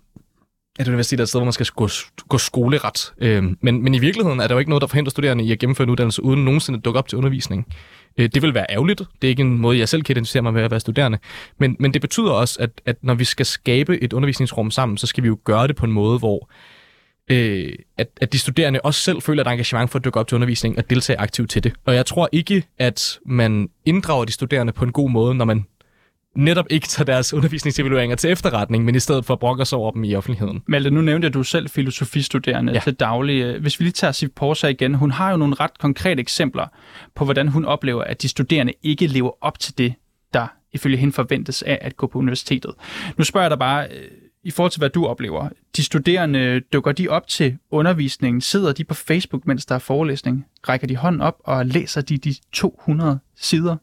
at 0.80 0.88
universitetet 0.88 1.20
er 1.20 1.24
et 1.24 1.30
sted, 1.30 1.40
hvor 1.40 1.46
man 1.46 1.54
skal 1.54 1.66
gå, 1.66 1.90
gå 2.30 2.38
skoleret. 2.38 3.14
Øh, 3.18 3.44
men, 3.62 3.84
men 3.84 3.94
i 3.94 4.00
virkeligheden 4.00 4.40
er 4.40 4.48
der 4.48 4.56
jo 4.56 4.60
ikke 4.60 4.70
noget, 4.70 4.82
der 4.82 4.88
forhindrer 4.88 5.10
studerende 5.10 5.44
i 5.44 5.52
at 5.52 5.60
gennemføre 5.60 5.84
en 5.84 5.90
uddannelse, 5.90 6.24
uden 6.24 6.46
nogensinde 6.46 6.78
at 6.78 6.86
dukke 6.86 6.98
op 7.00 7.08
til 7.08 7.18
undervisning. 7.18 7.68
Øh, 8.18 8.30
det 8.34 8.42
vil 8.42 8.54
være 8.54 8.66
ærgerligt. 8.70 9.00
Det 9.22 9.28
er 9.28 9.30
ikke 9.30 9.42
en 9.42 9.58
måde, 9.58 9.80
jeg 9.80 9.90
selv 9.90 10.04
kan 10.04 10.14
identificere 10.14 10.44
mig 10.44 10.54
med 10.54 10.62
at 10.64 10.72
være 10.72 10.80
studerende. 10.80 11.18
Men, 11.58 11.76
men 11.80 11.94
det 11.94 12.02
betyder 12.02 12.32
også, 12.32 12.58
at, 12.60 12.70
at 12.86 12.96
når 13.02 13.14
vi 13.14 13.24
skal 13.24 13.46
skabe 13.46 14.04
et 14.04 14.14
undervisningsrum 14.14 14.72
sammen, 14.72 14.98
så 14.98 15.08
skal 15.08 15.24
vi 15.24 15.28
jo 15.28 15.38
gøre 15.44 15.68
det 15.68 15.76
på 15.76 15.86
en 15.86 15.92
måde, 15.92 16.20
hvor 16.20 16.50
øh, 17.30 17.74
at, 17.98 18.08
at 18.22 18.34
de 18.34 18.40
studerende 18.40 18.80
også 18.84 19.02
selv 19.02 19.22
føler 19.22 19.44
et 19.44 19.52
engagement 19.52 19.92
for 19.92 20.00
at 20.00 20.06
dukke 20.06 20.20
op 20.20 20.28
til 20.28 20.36
undervisning 20.36 20.78
og 20.78 20.90
deltage 20.90 21.20
aktivt 21.20 21.50
til 21.50 21.64
det. 21.64 21.74
Og 21.86 21.96
jeg 21.96 22.06
tror 22.06 22.30
ikke, 22.32 22.64
at 22.78 23.20
man 23.26 23.70
inddrager 23.86 24.26
de 24.26 24.32
studerende 24.32 24.74
på 24.74 24.86
en 24.86 24.92
god 24.92 25.10
måde, 25.10 25.36
når 25.36 25.46
man 25.46 25.66
netop 26.36 26.66
ikke 26.70 26.88
tager 26.88 27.06
deres 27.06 27.34
undervisningsevalueringer 27.34 28.16
til 28.16 28.32
efterretning, 28.32 28.86
men 28.86 28.96
i 28.96 29.00
stedet 29.00 29.26
for 29.26 29.36
brokker 29.36 29.64
sig 29.64 29.78
over 29.78 29.92
dem 29.92 30.04
i 30.04 30.16
offentligheden. 30.16 30.64
Malte, 30.68 30.92
nu 30.92 31.02
nævnte 31.02 31.26
jeg, 31.26 31.30
at 31.30 31.34
du 31.34 31.40
er 31.40 31.44
selv 31.44 31.70
filosofistuderende 31.70 32.74
ja. 32.74 32.80
til 32.80 32.94
daglig. 32.94 33.60
Hvis 33.60 33.80
vi 33.80 33.86
lige 33.86 33.94
tager 33.94 34.12
Siv 34.12 34.30
Porsa 34.30 34.68
igen, 34.68 34.96
hun 34.96 35.12
har 35.12 35.32
jo 35.32 35.38
nogle 35.38 35.56
ret 35.60 35.80
konkrete 35.80 36.20
eksempler 36.20 36.68
på, 37.16 37.26
hvordan 37.26 37.48
hun 37.48 37.66
oplever, 37.66 38.04
at 38.04 38.22
de 38.22 38.28
studerende 38.28 38.74
ikke 38.84 39.08
lever 39.08 39.32
op 39.42 39.60
til 39.60 39.78
det, 39.78 39.94
der 40.34 40.48
ifølge 40.74 40.98
hende 40.98 41.14
forventes 41.14 41.62
af 41.62 41.78
at 41.82 41.98
gå 41.98 42.08
på 42.08 42.20
universitetet. 42.20 42.74
Nu 43.18 43.24
spørger 43.24 43.46
jeg 43.46 43.52
dig 43.52 43.60
bare, 43.60 43.88
øh, 43.92 44.12
i 44.44 44.52
forhold 44.52 44.72
til, 44.72 44.80
hvad 44.80 44.90
du 44.90 45.06
oplever. 45.06 45.50
De 45.76 45.84
studerende, 45.84 46.60
dukker 46.74 46.92
de 46.92 47.08
op 47.08 47.28
til 47.28 47.58
undervisningen? 47.72 48.42
Sidder 48.42 48.74
de 48.74 48.84
på 48.84 48.94
Facebook, 48.94 49.48
mens 49.48 49.66
der 49.66 49.76
er 49.76 49.80
forelæsning? 49.80 50.46
Rækker 50.70 50.88
de 50.88 50.96
hånden 50.96 51.22
op 51.22 51.36
og 51.44 51.66
læser 51.66 52.02
de 52.02 52.18
de 52.18 52.36
200 52.52 53.20
sider? 53.36 53.76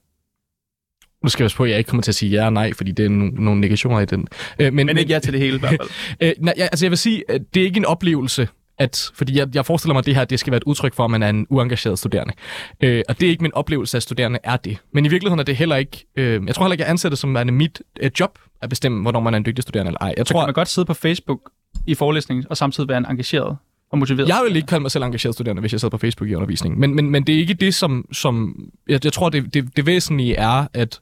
Nu 1.22 1.28
skal 1.28 1.42
jeg 1.42 1.44
også 1.44 1.56
på, 1.56 1.64
at 1.64 1.70
jeg 1.70 1.78
ikke 1.78 1.88
kommer 1.88 2.02
til 2.02 2.10
at 2.10 2.14
sige 2.14 2.30
ja 2.30 2.44
og 2.44 2.52
nej, 2.52 2.72
fordi 2.72 2.92
det 2.92 3.04
er 3.04 3.08
no- 3.08 3.42
nogle 3.42 3.60
negationer 3.60 4.00
i 4.00 4.04
den. 4.04 4.28
Øh, 4.58 4.72
men, 4.72 4.86
men 4.86 4.98
ikke 4.98 5.12
ja 5.12 5.18
til 5.18 5.32
det 5.32 5.40
hele 5.40 5.56
i 5.56 5.60
hvert 5.60 5.76
fald. 5.80 5.88
øh, 6.28 6.32
nej, 6.38 6.54
altså 6.58 6.86
jeg 6.86 6.90
vil 6.90 6.98
sige, 6.98 7.24
at 7.28 7.42
det 7.54 7.60
er 7.60 7.64
ikke 7.64 7.76
en 7.76 7.84
oplevelse, 7.84 8.48
at, 8.78 9.10
fordi 9.14 9.38
jeg, 9.38 9.48
jeg 9.54 9.66
forestiller 9.66 9.94
mig, 9.94 9.98
at 9.98 10.06
det 10.06 10.14
her 10.14 10.24
det 10.24 10.40
skal 10.40 10.50
være 10.50 10.56
et 10.56 10.64
udtryk 10.64 10.94
for, 10.94 11.04
at 11.04 11.10
man 11.10 11.22
er 11.22 11.28
en 11.28 11.46
uengageret 11.50 11.98
studerende. 11.98 12.34
Øh, 12.82 13.02
og 13.08 13.20
det 13.20 13.26
er 13.26 13.30
ikke 13.30 13.42
min 13.42 13.54
oplevelse, 13.54 13.96
at 13.96 14.02
studerende 14.02 14.38
er 14.44 14.56
det. 14.56 14.78
Men 14.92 15.06
i 15.06 15.08
virkeligheden 15.08 15.40
er 15.40 15.44
det 15.44 15.56
heller 15.56 15.76
ikke... 15.76 16.06
Øh, 16.16 16.46
jeg 16.46 16.54
tror 16.54 16.64
heller 16.64 16.72
ikke, 16.72 16.82
jeg 16.82 16.90
anser 16.90 17.08
det 17.08 17.18
som 17.18 17.34
værende 17.34 17.52
mit 17.52 17.82
øh, 18.00 18.10
job 18.20 18.38
at 18.62 18.68
bestemme, 18.68 19.02
hvornår 19.02 19.20
man 19.20 19.34
er 19.34 19.38
en 19.38 19.46
dygtig 19.46 19.62
studerende 19.62 19.88
eller 19.88 19.98
ej. 20.00 20.14
Jeg 20.16 20.26
Så 20.26 20.32
tror, 20.32 20.40
kan 20.40 20.46
man 20.46 20.54
godt 20.54 20.68
sidde 20.68 20.86
på 20.86 20.94
Facebook 20.94 21.40
i 21.86 21.94
forelæsningen 21.94 22.46
og 22.50 22.56
samtidig 22.56 22.88
være 22.88 22.98
en 22.98 23.06
engageret 23.10 23.56
og 23.92 23.98
motiveret? 23.98 24.28
Jeg 24.28 24.40
vil 24.44 24.56
ikke 24.56 24.66
kalde 24.66 24.82
mig 24.82 24.90
selv 24.90 25.04
engageret 25.04 25.34
studerende, 25.34 25.60
hvis 25.60 25.72
jeg 25.72 25.80
sidder 25.80 25.90
på 25.90 25.98
Facebook 25.98 26.30
i 26.30 26.34
undervisning. 26.34 26.78
Men, 26.78 26.94
men, 26.94 27.10
men 27.10 27.26
det 27.26 27.34
er 27.34 27.38
ikke 27.38 27.54
det, 27.54 27.74
som... 27.74 28.08
som 28.12 28.56
jeg, 28.88 29.04
jeg 29.04 29.12
tror, 29.12 29.28
det, 29.28 29.54
det, 29.54 29.76
det 29.76 29.86
væsentlige 29.86 30.34
er, 30.34 30.66
at, 30.74 31.00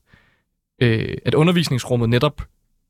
øh, 0.83 1.17
at 1.25 1.35
undervisningsrummet 1.35 2.09
netop 2.09 2.43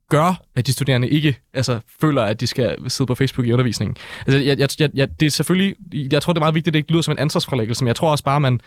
gør, 0.08 0.42
at 0.54 0.66
de 0.66 0.72
studerende 0.72 1.08
ikke 1.08 1.36
altså, 1.54 1.80
føler, 2.00 2.22
at 2.22 2.40
de 2.40 2.46
skal 2.46 2.90
sidde 2.90 3.06
på 3.06 3.14
Facebook 3.14 3.46
i 3.46 3.52
undervisningen. 3.52 3.96
Altså, 4.26 4.38
jeg, 4.38 4.58
jeg, 4.58 4.90
jeg, 4.94 5.20
det 5.20 5.26
er 5.26 5.30
selvfølgelig, 5.30 5.76
jeg 6.12 6.22
tror, 6.22 6.32
det 6.32 6.38
er 6.38 6.42
meget 6.42 6.54
vigtigt, 6.54 6.70
at 6.70 6.74
det 6.74 6.78
ikke 6.78 6.90
lyder 6.90 7.02
som 7.02 7.12
en 7.12 7.18
ansvarsfralæggelse, 7.18 7.84
men 7.84 7.88
jeg 7.88 7.96
tror 7.96 8.10
også 8.10 8.24
bare, 8.24 8.36
at 8.36 8.42
man, 8.42 8.60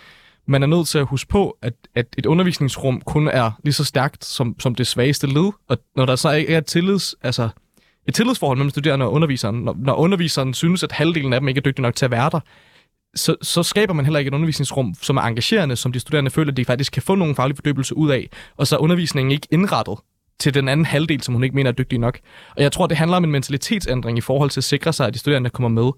man 0.48 0.64
er 0.64 0.68
nødt 0.68 0.88
til 0.88 0.98
at 0.98 1.06
huske 1.06 1.30
på, 1.30 1.58
at, 1.62 1.74
at 1.96 2.06
et 2.18 2.26
undervisningsrum 2.26 3.02
kun 3.02 3.28
er 3.28 3.52
lige 3.64 3.74
så 3.74 3.84
stærkt 3.84 4.26
som, 4.26 4.56
som 4.60 4.76
det 4.76 4.88
svageste 4.88 5.28
led. 5.28 5.52
Og 5.70 5.78
når 5.96 6.06
der 6.06 6.16
så 6.16 6.32
ikke 6.32 6.54
er 6.54 6.58
et, 6.58 6.66
tillids, 6.66 7.16
altså, 7.22 7.50
et 8.08 8.16
tillidsforhold 8.16 8.58
mellem 8.58 8.70
studerende 8.70 9.06
og 9.06 9.14
underviseren, 9.14 9.56
når, 9.56 9.76
når 9.80 9.96
underviseren 9.96 10.54
synes, 10.54 10.84
at 10.84 10.92
halvdelen 10.92 11.34
af 11.34 11.40
dem 11.40 11.48
ikke 11.48 11.60
er 11.60 11.64
dygtige 11.64 11.84
nok 11.84 11.96
til 11.96 12.06
at 12.06 12.12
være 12.12 12.30
der, 12.32 12.40
så, 13.16 13.36
så 13.42 13.64
skaber 13.64 13.94
man 13.94 14.06
heller 14.06 14.20
ikke 14.20 14.30
et 14.30 14.34
undervisningsrum, 14.34 14.94
som 15.02 15.18
er 15.18 15.22
engagerende, 15.22 15.76
som 15.76 15.92
de 15.92 16.00
studerende 16.00 16.32
føler, 16.32 16.52
at 16.52 16.58
de 16.58 16.66
faktisk 16.66 16.94
kan 16.94 17.02
få 17.02 17.16
nogen 17.16 17.36
faglig 17.36 17.58
fordybelse 17.58 17.98
ud 17.98 18.10
af, 18.10 18.30
og 18.58 18.68
så 18.68 18.76
er 18.76 18.80
undervisningen 18.80 19.32
ikke 19.32 19.48
indrettet 19.52 19.98
til 20.40 20.54
den 20.54 20.68
anden 20.68 20.86
halvdel, 20.86 21.24
som 21.24 21.34
hun 21.34 21.44
ikke 21.44 21.56
mener 21.56 21.72
er 21.72 21.76
dygtig 21.76 22.00
nok. 22.00 22.20
Og 22.56 22.64
jeg 22.64 22.72
tror, 22.72 22.88
det 22.88 22.98
handler 22.98 23.18
om 23.18 23.24
en 23.24 23.32
mentalitetsændring 23.32 24.18
i 24.18 24.22
forhold 24.22 24.50
til 24.50 24.60
at 24.60 24.64
sikre 24.64 24.94
sig, 24.94 25.08
at 25.08 25.14
de 25.14 25.20
studerende 25.20 25.50
kommer 25.50 25.70
med. 25.70 25.92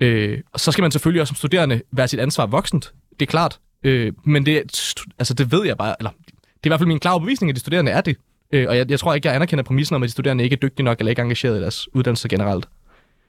Øh, 0.00 0.40
og 0.52 0.60
så 0.60 0.72
skal 0.72 0.82
man 0.82 0.90
selvfølgelig 0.90 1.20
også 1.20 1.30
som 1.30 1.36
studerende 1.36 1.82
være 1.92 2.08
sit 2.08 2.20
ansvar 2.20 2.46
voksent. 2.46 2.92
Det 3.10 3.26
er 3.26 3.30
klart. 3.30 3.58
Øh, 3.82 4.12
men 4.24 4.46
det, 4.46 4.56
altså, 5.18 5.34
det 5.34 5.52
ved 5.52 5.66
jeg 5.66 5.76
bare, 5.76 5.94
eller 5.98 6.10
det 6.10 6.62
er 6.62 6.66
i 6.66 6.68
hvert 6.68 6.80
fald 6.80 6.88
min 6.88 7.00
klare 7.00 7.14
overbevisning, 7.14 7.50
at 7.50 7.56
de 7.56 7.60
studerende 7.60 7.92
er 7.92 8.00
det. 8.00 8.16
Øh, 8.52 8.66
og 8.68 8.76
jeg, 8.76 8.90
jeg 8.90 9.00
tror 9.00 9.14
ikke, 9.14 9.28
jeg 9.28 9.36
anerkender 9.36 9.64
præmissen 9.64 9.96
om, 9.96 10.02
at 10.02 10.06
de 10.06 10.12
studerende 10.12 10.44
ikke 10.44 10.54
er 10.54 10.60
dygtige 10.60 10.84
nok, 10.84 10.98
eller 10.98 11.10
ikke 11.10 11.22
engageret 11.22 11.58
i 11.58 11.60
deres 11.60 11.94
uddannelse 11.94 12.28
generelt. 12.28 12.68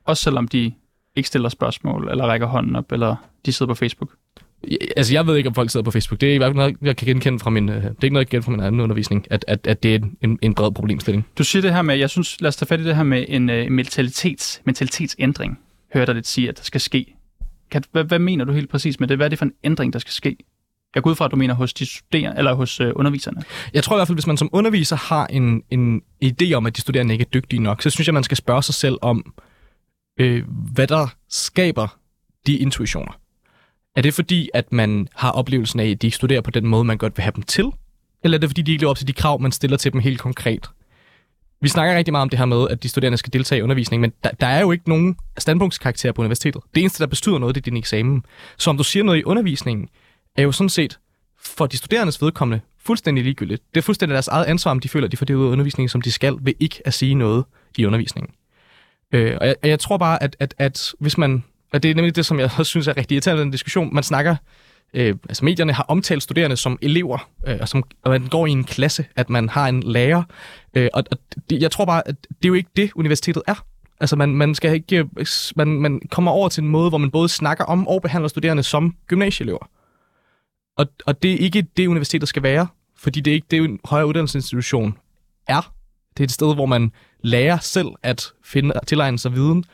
Også 0.06 0.24
selvom 0.24 0.48
de 0.48 0.74
ikke 1.16 1.28
stiller 1.28 1.50
spørgsmål, 1.50 2.10
eller 2.10 2.26
rækker 2.26 2.48
hånden 2.48 2.76
op, 2.76 2.92
eller 2.92 3.16
de 3.46 3.54
sidder 3.54 3.74
på 3.74 3.76
Facebook? 3.76 4.10
Altså, 4.98 5.14
jeg 5.14 5.28
ved 5.28 5.36
ikke, 5.36 5.50
om 5.50 5.56
folk 5.56 5.70
sidder 5.70 5.84
på 5.84 5.92
Facebook. 5.92 6.22
Det 6.22 6.30
er 6.30 6.34
i 6.34 6.38
hvert 6.38 6.50
fald 6.50 6.56
noget, 6.56 6.76
jeg 6.82 6.96
kan 6.96 7.08
genkende 7.08 7.40
fra 7.40 7.50
min, 7.50 7.70
øh, 7.70 7.76
det 7.76 7.84
er 7.84 7.90
ikke 8.04 8.14
noget, 8.14 8.26
jeg 8.26 8.30
kan 8.30 8.44
fra 8.44 8.52
min 8.52 8.60
anden 8.60 8.82
undervisning, 8.82 9.28
at, 9.30 9.46
at, 9.48 9.68
at 9.68 9.84
det 9.84 9.96
er 9.96 10.00
en, 10.22 10.40
en 10.42 10.54
bred 10.54 10.72
problemstilling. 10.72 11.26
Du 11.38 11.44
siger 11.44 11.62
det 11.62 11.74
her 11.74 11.82
med, 11.82 11.96
jeg 11.96 12.10
synes, 12.10 12.42
lad 12.42 12.48
os 12.48 12.56
tage 12.56 12.68
fat 12.68 12.80
i 12.80 12.84
det 12.84 12.96
her 12.96 13.04
med 13.04 13.26
en 13.28 13.50
uh, 13.50 13.72
mentalitets, 13.72 14.62
mentalitetsændring. 14.66 15.60
Hører 15.94 16.06
dig 16.06 16.16
lidt 16.16 16.28
sige, 16.28 16.50
at 16.50 16.58
der 16.58 16.64
skal 16.64 16.82
ske. 16.82 17.16
Kan, 17.72 17.84
hvad, 17.92 18.04
hvad 18.04 18.20
mener 18.20 18.46
du 18.46 18.52
helt 18.52 18.70
præcis 18.70 19.00
med 19.00 19.08
det? 19.08 19.18
Hvad 19.18 19.26
er 19.28 19.30
det 19.30 19.38
for 19.38 19.46
en 19.46 19.54
ændring, 19.64 19.94
der 19.94 20.00
skal 20.00 20.14
ske? 20.14 20.38
Jeg 20.96 21.04
går 21.04 21.10
ud 21.10 21.16
fra, 21.16 21.26
at 21.26 21.32
du 21.32 21.36
mener 21.36 21.54
hos 21.54 21.74
de 21.74 21.86
studerende, 21.86 22.38
eller 22.38 22.54
hos 22.54 22.82
uh, 22.82 22.88
underviserne. 22.96 23.44
Jeg 23.74 23.84
tror 23.84 23.96
i 23.96 23.98
hvert 23.98 24.08
fald, 24.08 24.16
hvis 24.16 24.28
man 24.28 24.38
som 24.38 24.50
underviser 24.52 24.96
har 24.96 25.26
en, 25.26 25.64
en 25.72 26.02
idé 26.26 26.54
om, 26.54 26.66
at 26.66 26.76
de 26.76 26.82
studerende 26.82 27.14
ikke 27.14 27.24
er 27.24 27.30
dygtige 27.30 27.60
nok, 27.64 27.82
så 27.82 27.90
synes 27.90 28.08
jeg, 28.08 28.14
man 28.14 28.24
skal 28.24 28.38
spørge 28.38 28.64
sig 28.64 28.76
selv 28.76 28.98
om, 29.02 29.34
øh, 30.20 30.44
hvad 30.74 30.88
der 30.88 31.08
skaber 31.30 31.98
de 32.48 32.58
intuitioner. 32.58 33.20
Er 33.98 34.02
det 34.02 34.14
fordi, 34.14 34.50
at 34.54 34.72
man 34.72 35.08
har 35.16 35.32
oplevelsen 35.32 35.80
af, 35.80 35.90
at 35.90 36.02
de 36.02 36.08
ikke 36.08 36.16
studerer 36.16 36.42
på 36.42 36.52
den 36.52 36.68
måde, 36.68 36.84
man 36.84 36.98
godt 36.98 37.18
vil 37.18 37.24
have 37.24 37.32
dem 37.36 37.44
til? 37.44 37.66
Eller 38.24 38.38
er 38.38 38.40
det 38.40 38.50
fordi, 38.50 38.62
de 38.62 38.72
ikke 38.72 38.82
lever 38.82 38.92
op 38.92 38.98
til 38.98 39.08
de 39.08 39.14
krav, 39.14 39.42
man 39.42 39.52
stiller 39.52 39.78
til 39.78 39.94
dem 39.94 40.02
helt 40.02 40.20
konkret? 40.20 40.70
Vi 41.62 41.70
snakker 41.70 41.98
rigtig 41.98 42.12
meget 42.12 42.22
om 42.22 42.30
det 42.30 42.40
her 42.40 42.46
med, 42.46 42.68
at 42.70 42.84
de 42.84 42.90
studerende 42.90 43.18
skal 43.18 43.34
deltage 43.34 43.60
i 43.60 43.62
undervisning, 43.62 44.02
men 44.02 44.14
der, 44.24 44.30
der 44.32 44.48
er 44.48 44.62
jo 44.62 44.72
ikke 44.72 44.90
nogen 44.90 45.18
standpunktskarakter 45.38 46.12
på 46.12 46.22
universitetet. 46.22 46.62
Det 46.76 46.82
eneste, 46.82 47.00
der 47.04 47.08
betyder 47.08 47.38
noget, 47.38 47.56
det 47.56 47.62
er 47.62 47.64
din 47.64 47.78
eksamen. 47.78 48.26
Så 48.58 48.70
om 48.70 48.78
du 48.78 48.84
siger 48.84 49.04
noget 49.04 49.20
i 49.20 49.24
undervisningen, 49.24 49.90
er 50.36 50.44
jo 50.44 50.52
sådan 50.52 50.70
set 50.70 51.00
for 51.40 51.66
de 51.66 51.78
studerendes 51.78 52.22
vedkommende 52.22 52.64
fuldstændig 52.80 53.24
ligegyldigt. 53.24 53.64
Det 53.76 53.78
er 53.78 53.84
fuldstændig 53.84 54.14
deres 54.14 54.28
eget 54.28 54.46
ansvar, 54.46 54.72
om 54.72 54.80
de 54.80 54.90
føler, 54.90 55.08
at 55.08 55.12
de 55.12 55.18
får 55.18 55.26
det 55.26 55.34
ud 55.34 55.46
af 55.46 55.52
undervisningen, 55.52 55.90
som 55.90 56.02
de 56.02 56.12
skal, 56.12 56.38
ved 56.42 56.54
ikke 56.60 56.82
at 56.86 56.94
sige 56.94 57.16
noget 57.16 57.46
i 57.78 57.86
undervisningen. 57.86 58.34
Øh, 59.14 59.38
og 59.42 59.48
jeg, 59.48 59.56
jeg 59.64 59.80
tror 59.80 59.98
bare, 59.98 60.24
at, 60.24 60.36
at, 60.40 60.56
at 60.58 60.92
hvis 61.00 61.18
man 61.18 61.44
og 61.74 61.84
det 61.84 61.92
er 61.92 61.96
nemlig 61.96 62.16
det, 62.16 62.26
som 62.26 62.40
jeg 62.40 62.46
også 62.58 62.64
synes 62.64 62.88
er 62.88 62.98
rigtig 62.98 63.16
irriterende 63.16 63.42
i 63.42 63.44
den 63.44 63.52
diskussion. 63.52 63.94
Man 63.94 64.04
snakker, 64.04 64.36
øh, 64.94 65.16
altså 65.30 65.46
medierne 65.46 65.74
har 65.74 65.84
omtalt 65.84 66.24
studerende 66.24 66.58
som 66.58 66.80
elever, 66.82 67.30
øh, 67.48 67.58
og, 67.62 67.70
som, 67.70 67.84
og 68.04 68.12
man 68.12 68.28
går 68.28 68.48
i 68.48 68.52
en 68.52 68.64
klasse, 68.64 69.06
at 69.16 69.30
man 69.30 69.50
har 69.50 69.68
en 69.68 69.84
lærer. 69.84 70.24
Øh, 70.74 70.90
og 70.94 71.04
og 71.12 71.18
det, 71.50 71.62
jeg 71.62 71.72
tror 71.72 71.86
bare, 71.86 72.08
at 72.08 72.16
det 72.30 72.46
er 72.46 72.50
jo 72.50 72.54
ikke 72.54 72.70
det, 72.76 72.92
universitetet 72.96 73.44
er. 73.48 73.66
Altså 74.00 74.16
man, 74.16 74.30
man 74.30 74.56
skal 74.56 74.74
ikke, 74.74 74.98
øh, 75.18 75.26
man, 75.56 75.68
man 75.68 76.02
kommer 76.12 76.32
over 76.32 76.50
til 76.50 76.64
en 76.64 76.70
måde, 76.70 76.90
hvor 76.90 76.98
man 76.98 77.12
både 77.12 77.30
snakker 77.30 77.64
om 77.64 77.88
og 77.88 78.02
behandler 78.02 78.28
studerende 78.28 78.64
som 78.64 78.96
gymnasieelever. 79.08 79.70
Og, 80.78 80.86
og 81.06 81.24
det 81.24 81.34
er 81.34 81.38
ikke 81.38 81.62
det, 81.78 81.88
universitetet 81.88 82.30
skal 82.30 82.44
være, 82.44 82.68
fordi 82.98 83.22
det 83.22 83.32
er 83.32 83.36
ikke 83.36 83.48
det, 83.52 83.64
en 83.64 83.80
højere 83.86 84.08
uddannelsesinstitution 84.08 84.98
er. 85.48 85.74
Det 86.18 86.24
er 86.24 86.24
et 86.24 86.32
sted, 86.32 86.56
hvor 86.56 86.66
man 86.66 86.92
lærer 87.24 87.58
selv 87.58 87.88
at 88.04 88.32
finde, 88.44 88.74
tilegne 88.88 89.20
sig 89.20 89.34
viden, 89.34 89.66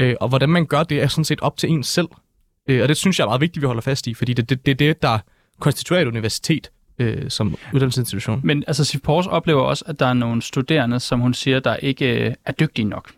Øh, 0.00 0.14
og 0.20 0.28
hvordan 0.28 0.48
man 0.48 0.66
gør 0.66 0.82
det, 0.82 1.02
er 1.02 1.08
sådan 1.08 1.24
set 1.24 1.40
op 1.40 1.56
til 1.56 1.70
en 1.70 1.82
selv. 1.82 2.08
Øh, 2.68 2.82
og 2.82 2.88
det 2.88 2.96
synes 2.96 3.18
jeg 3.18 3.24
er 3.24 3.28
meget 3.28 3.40
vigtigt, 3.40 3.62
vi 3.62 3.66
holder 3.66 3.82
fast 3.82 4.06
i, 4.06 4.14
fordi 4.14 4.32
det 4.32 4.42
er 4.42 4.46
det, 4.46 4.66
det, 4.66 4.78
det, 4.78 5.02
der 5.02 5.18
konstituerer 5.60 6.02
et 6.02 6.08
universitet 6.08 6.70
øh, 6.98 7.30
som 7.30 7.56
uddannelsesinstitution. 7.72 8.40
Men 8.44 8.64
altså, 8.66 8.84
Sif 8.84 9.00
Pors 9.00 9.26
oplever 9.26 9.62
også, 9.62 9.84
at 9.86 10.00
der 10.00 10.06
er 10.06 10.12
nogle 10.12 10.42
studerende, 10.42 11.00
som 11.00 11.20
hun 11.20 11.34
siger, 11.34 11.60
der 11.60 11.76
ikke 11.76 12.26
øh, 12.26 12.34
er 12.44 12.52
dygtige 12.52 12.84
nok. 12.84 13.10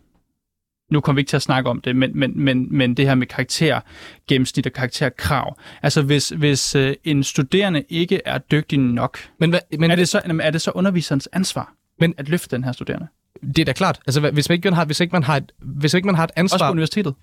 Nu 0.92 1.00
kommer 1.00 1.16
vi 1.16 1.20
ikke 1.20 1.28
til 1.28 1.36
at 1.36 1.42
snakke 1.42 1.70
om 1.70 1.80
det, 1.80 1.96
men, 1.96 2.18
men, 2.18 2.40
men, 2.40 2.76
men 2.76 2.94
det 2.94 3.06
her 3.06 3.14
med 3.14 3.26
karakter, 3.26 3.80
gennemsnit 4.28 4.66
og 4.66 4.72
karakterkrav. 4.72 5.58
Altså, 5.82 6.02
hvis, 6.02 6.28
hvis 6.28 6.74
øh, 6.74 6.94
en 7.04 7.22
studerende 7.22 7.84
ikke 7.88 8.20
er 8.24 8.38
dygtig 8.38 8.78
nok, 8.78 9.18
men, 9.38 9.50
hvad, 9.50 9.60
men 9.78 9.90
er, 9.90 9.96
det 9.96 10.08
så, 10.08 10.20
er 10.40 10.50
det 10.50 10.60
så 10.60 10.70
underviserens 10.70 11.28
ansvar 11.32 11.74
men, 11.98 12.14
at 12.18 12.28
løfte 12.28 12.56
den 12.56 12.64
her 12.64 12.72
studerende? 12.72 13.06
Det 13.40 13.58
er 13.58 13.64
da 13.64 13.72
klart. 13.72 14.00
Altså, 14.06 14.30
hvis 14.30 14.48
man 14.48 14.56
ikke 14.56 14.72
har, 14.72 14.84
hvis 14.84 15.00
ikke 15.00 15.12
man 15.12 15.22
har 15.22 15.36
et, 15.36 15.52
hvis 15.58 15.94
ikke 15.94 16.06
man 16.06 16.14
har 16.14 16.24
et 16.24 16.30
ansvar... 16.36 16.56
Også 16.56 16.66
på 16.66 16.72
universitetet? 16.72 17.14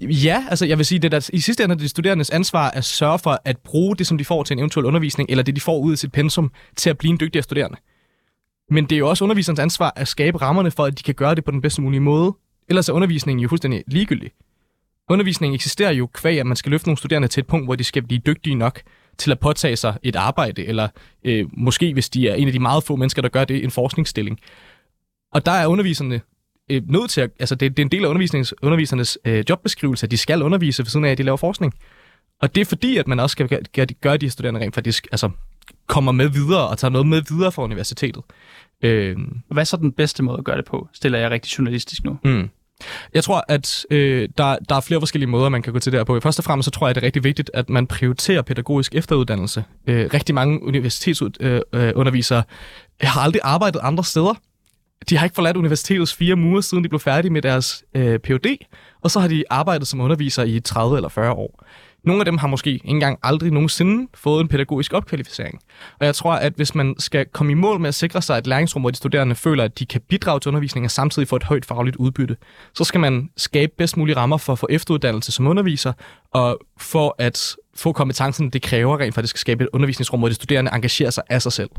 Ja, 0.00 0.44
altså 0.50 0.66
jeg 0.66 0.78
vil 0.78 0.86
sige, 0.86 0.98
det 0.98 1.12
der, 1.12 1.30
i 1.32 1.40
sidste 1.40 1.64
ende 1.64 1.72
er 1.72 1.76
det 1.76 1.82
de 1.82 1.88
studerendes 1.88 2.30
ansvar 2.30 2.70
at 2.70 2.84
sørge 2.84 3.18
for 3.18 3.40
at 3.44 3.58
bruge 3.58 3.96
det, 3.96 4.06
som 4.06 4.18
de 4.18 4.24
får 4.24 4.42
til 4.42 4.54
en 4.54 4.58
eventuel 4.58 4.86
undervisning, 4.86 5.30
eller 5.30 5.44
det, 5.44 5.56
de 5.56 5.60
får 5.60 5.78
ud 5.78 5.92
af 5.92 5.98
sit 5.98 6.12
pensum, 6.12 6.52
til 6.76 6.90
at 6.90 6.98
blive 6.98 7.10
en 7.10 7.20
dygtigere 7.20 7.42
studerende. 7.42 7.76
Men 8.70 8.84
det 8.84 8.92
er 8.92 8.98
jo 8.98 9.08
også 9.08 9.24
underviserens 9.24 9.60
ansvar 9.60 9.92
at 9.96 10.08
skabe 10.08 10.42
rammerne 10.42 10.70
for, 10.70 10.84
at 10.84 10.98
de 10.98 11.02
kan 11.02 11.14
gøre 11.14 11.34
det 11.34 11.44
på 11.44 11.50
den 11.50 11.60
bedste 11.60 11.82
mulige 11.82 12.00
måde. 12.00 12.36
Ellers 12.68 12.88
er 12.88 12.92
undervisningen 12.92 13.42
jo 13.42 13.48
fuldstændig 13.48 13.84
ligegyldig. 13.86 14.30
Undervisningen 15.10 15.54
eksisterer 15.54 15.92
jo 15.92 16.06
kvæg, 16.06 16.40
at 16.40 16.46
man 16.46 16.56
skal 16.56 16.70
løfte 16.70 16.88
nogle 16.88 16.98
studerende 16.98 17.28
til 17.28 17.40
et 17.40 17.46
punkt, 17.46 17.66
hvor 17.66 17.74
de 17.74 17.84
skal 17.84 18.02
blive 18.02 18.20
dygtige 18.26 18.54
nok 18.54 18.80
til 19.18 19.30
at 19.30 19.38
påtage 19.38 19.76
sig 19.76 19.96
et 20.02 20.16
arbejde, 20.16 20.66
eller 20.66 20.88
øh, 21.24 21.46
måske, 21.52 21.92
hvis 21.92 22.08
de 22.08 22.28
er 22.28 22.34
en 22.34 22.46
af 22.46 22.52
de 22.52 22.58
meget 22.58 22.84
få 22.84 22.96
mennesker, 22.96 23.22
der 23.22 23.28
gør 23.28 23.44
det, 23.44 23.64
en 23.64 23.70
forskningsstilling. 23.70 24.40
Og 25.32 25.46
der 25.46 25.52
er 25.52 25.66
underviserne 25.66 26.20
øh, 26.70 26.82
nødt 26.86 27.10
til 27.10 27.20
at, 27.20 27.30
altså 27.40 27.54
det, 27.54 27.76
det 27.76 27.82
er 27.82 27.84
en 27.84 27.90
del 27.90 28.04
af 28.04 28.08
undervisnings, 28.08 28.54
undervisernes 28.62 29.18
øh, 29.24 29.44
jobbeskrivelse, 29.48 30.06
at 30.06 30.10
de 30.10 30.16
skal 30.16 30.42
undervise 30.42 30.82
ved 30.82 30.90
siden 30.90 31.06
af, 31.06 31.10
at 31.10 31.18
de 31.18 31.22
laver 31.22 31.36
forskning. 31.36 31.74
Og 32.40 32.54
det 32.54 32.60
er 32.60 32.64
fordi, 32.64 32.96
at 32.96 33.08
man 33.08 33.20
også 33.20 33.32
skal 33.32 33.48
gøre, 33.48 33.86
gøre 33.86 34.16
de 34.16 34.30
studerende 34.30 34.60
rent 34.60 34.74
faktisk 34.74 35.06
altså, 35.12 35.30
kommer 35.86 36.12
med 36.12 36.28
videre 36.28 36.68
og 36.68 36.78
tager 36.78 36.92
noget 36.92 37.06
med 37.06 37.22
videre 37.28 37.52
fra 37.52 37.62
universitetet. 37.62 38.22
Øh, 38.82 39.16
Hvad 39.50 39.62
er 39.62 39.64
så 39.64 39.76
den 39.76 39.92
bedste 39.92 40.22
måde 40.22 40.38
at 40.38 40.44
gøre 40.44 40.56
det 40.56 40.64
på? 40.64 40.88
Stiller 40.92 41.18
jeg 41.18 41.30
rigtig 41.30 41.58
journalistisk 41.58 42.04
nu. 42.04 42.18
Mm. 42.24 42.48
Jeg 43.14 43.24
tror, 43.24 43.44
at 43.48 43.86
øh, 43.90 44.28
der, 44.38 44.56
der 44.68 44.74
er 44.74 44.80
flere 44.80 45.00
forskellige 45.00 45.30
måder, 45.30 45.48
man 45.48 45.62
kan 45.62 45.72
gå 45.72 45.78
til 45.78 45.92
det 45.92 45.98
her 45.98 46.04
på. 46.04 46.20
Først 46.20 46.38
og 46.38 46.44
fremmest 46.44 46.64
så 46.64 46.70
tror 46.70 46.86
jeg, 46.86 46.90
at 46.90 46.94
det 46.94 47.02
er 47.02 47.06
rigtig 47.06 47.24
vigtigt, 47.24 47.50
at 47.54 47.70
man 47.70 47.86
prioriterer 47.86 48.42
pædagogisk 48.42 48.94
efteruddannelse. 48.94 49.64
Øh, 49.86 50.10
rigtig 50.14 50.34
mange 50.34 50.62
universitetsundervisere 50.62 52.42
øh, 53.02 53.08
har 53.08 53.20
aldrig 53.20 53.40
arbejdet 53.44 53.80
andre 53.82 54.04
steder. 54.04 54.34
De 55.10 55.16
har 55.16 55.24
ikke 55.24 55.34
forladt 55.34 55.56
universitetets 55.56 56.14
fire 56.14 56.36
mure, 56.36 56.62
siden 56.62 56.84
de 56.84 56.88
blev 56.88 57.00
færdige 57.00 57.32
med 57.32 57.42
deres 57.42 57.84
øh, 57.94 58.18
PhD, 58.18 58.56
og 59.02 59.10
så 59.10 59.20
har 59.20 59.28
de 59.28 59.44
arbejdet 59.50 59.88
som 59.88 60.00
underviser 60.00 60.42
i 60.42 60.60
30 60.60 60.96
eller 60.96 61.08
40 61.08 61.32
år. 61.32 61.64
Nogle 62.04 62.20
af 62.20 62.24
dem 62.24 62.38
har 62.38 62.48
måske 62.48 62.70
ikke 62.70 62.88
engang 62.88 63.18
aldrig 63.22 63.50
nogensinde 63.50 64.08
fået 64.14 64.40
en 64.40 64.48
pædagogisk 64.48 64.92
opkvalificering. 64.92 65.60
Og 66.00 66.06
jeg 66.06 66.14
tror, 66.14 66.32
at 66.32 66.52
hvis 66.56 66.74
man 66.74 66.94
skal 66.98 67.26
komme 67.32 67.52
i 67.52 67.54
mål 67.54 67.80
med 67.80 67.88
at 67.88 67.94
sikre 67.94 68.22
sig 68.22 68.38
et 68.38 68.46
læringsrum, 68.46 68.82
hvor 68.82 68.90
de 68.90 68.96
studerende 68.96 69.34
føler, 69.34 69.64
at 69.64 69.78
de 69.78 69.86
kan 69.86 70.00
bidrage 70.08 70.40
til 70.40 70.48
undervisningen 70.48 70.84
og 70.84 70.90
samtidig 70.90 71.28
få 71.28 71.36
et 71.36 71.44
højt 71.44 71.64
fagligt 71.64 71.96
udbytte, 71.96 72.36
så 72.74 72.84
skal 72.84 73.00
man 73.00 73.30
skabe 73.36 73.72
bedst 73.78 73.96
mulige 73.96 74.16
rammer 74.16 74.36
for 74.36 74.52
at 74.52 74.58
få 74.58 74.66
efteruddannelse 74.70 75.32
som 75.32 75.46
underviser, 75.46 75.92
og 76.30 76.58
for 76.78 77.14
at 77.18 77.56
få 77.76 77.92
kompetencen, 77.92 78.50
det 78.50 78.62
kræver 78.62 79.00
rent 79.00 79.14
faktisk 79.14 79.34
at 79.34 79.40
skabe 79.40 79.64
et 79.64 79.68
undervisningsrum, 79.72 80.20
hvor 80.20 80.28
de 80.28 80.34
studerende 80.34 80.70
engagerer 80.74 81.10
sig 81.10 81.22
af 81.30 81.42
sig 81.42 81.52
selv. 81.52 81.70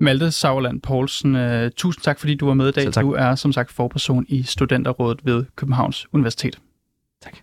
Malte 0.00 0.30
Sauerland 0.30 0.80
Poulsen, 0.80 1.36
øh, 1.36 1.70
tusind 1.76 2.02
tak, 2.02 2.18
fordi 2.18 2.34
du 2.34 2.46
var 2.46 2.54
med 2.54 2.68
i 2.68 2.72
dag. 2.72 2.94
Du 3.02 3.12
er 3.12 3.34
som 3.34 3.52
sagt 3.52 3.72
forperson 3.72 4.26
i 4.28 4.42
Studenterrådet 4.42 5.20
ved 5.24 5.44
Københavns 5.56 6.06
Universitet. 6.12 6.58
Tak. 7.22 7.36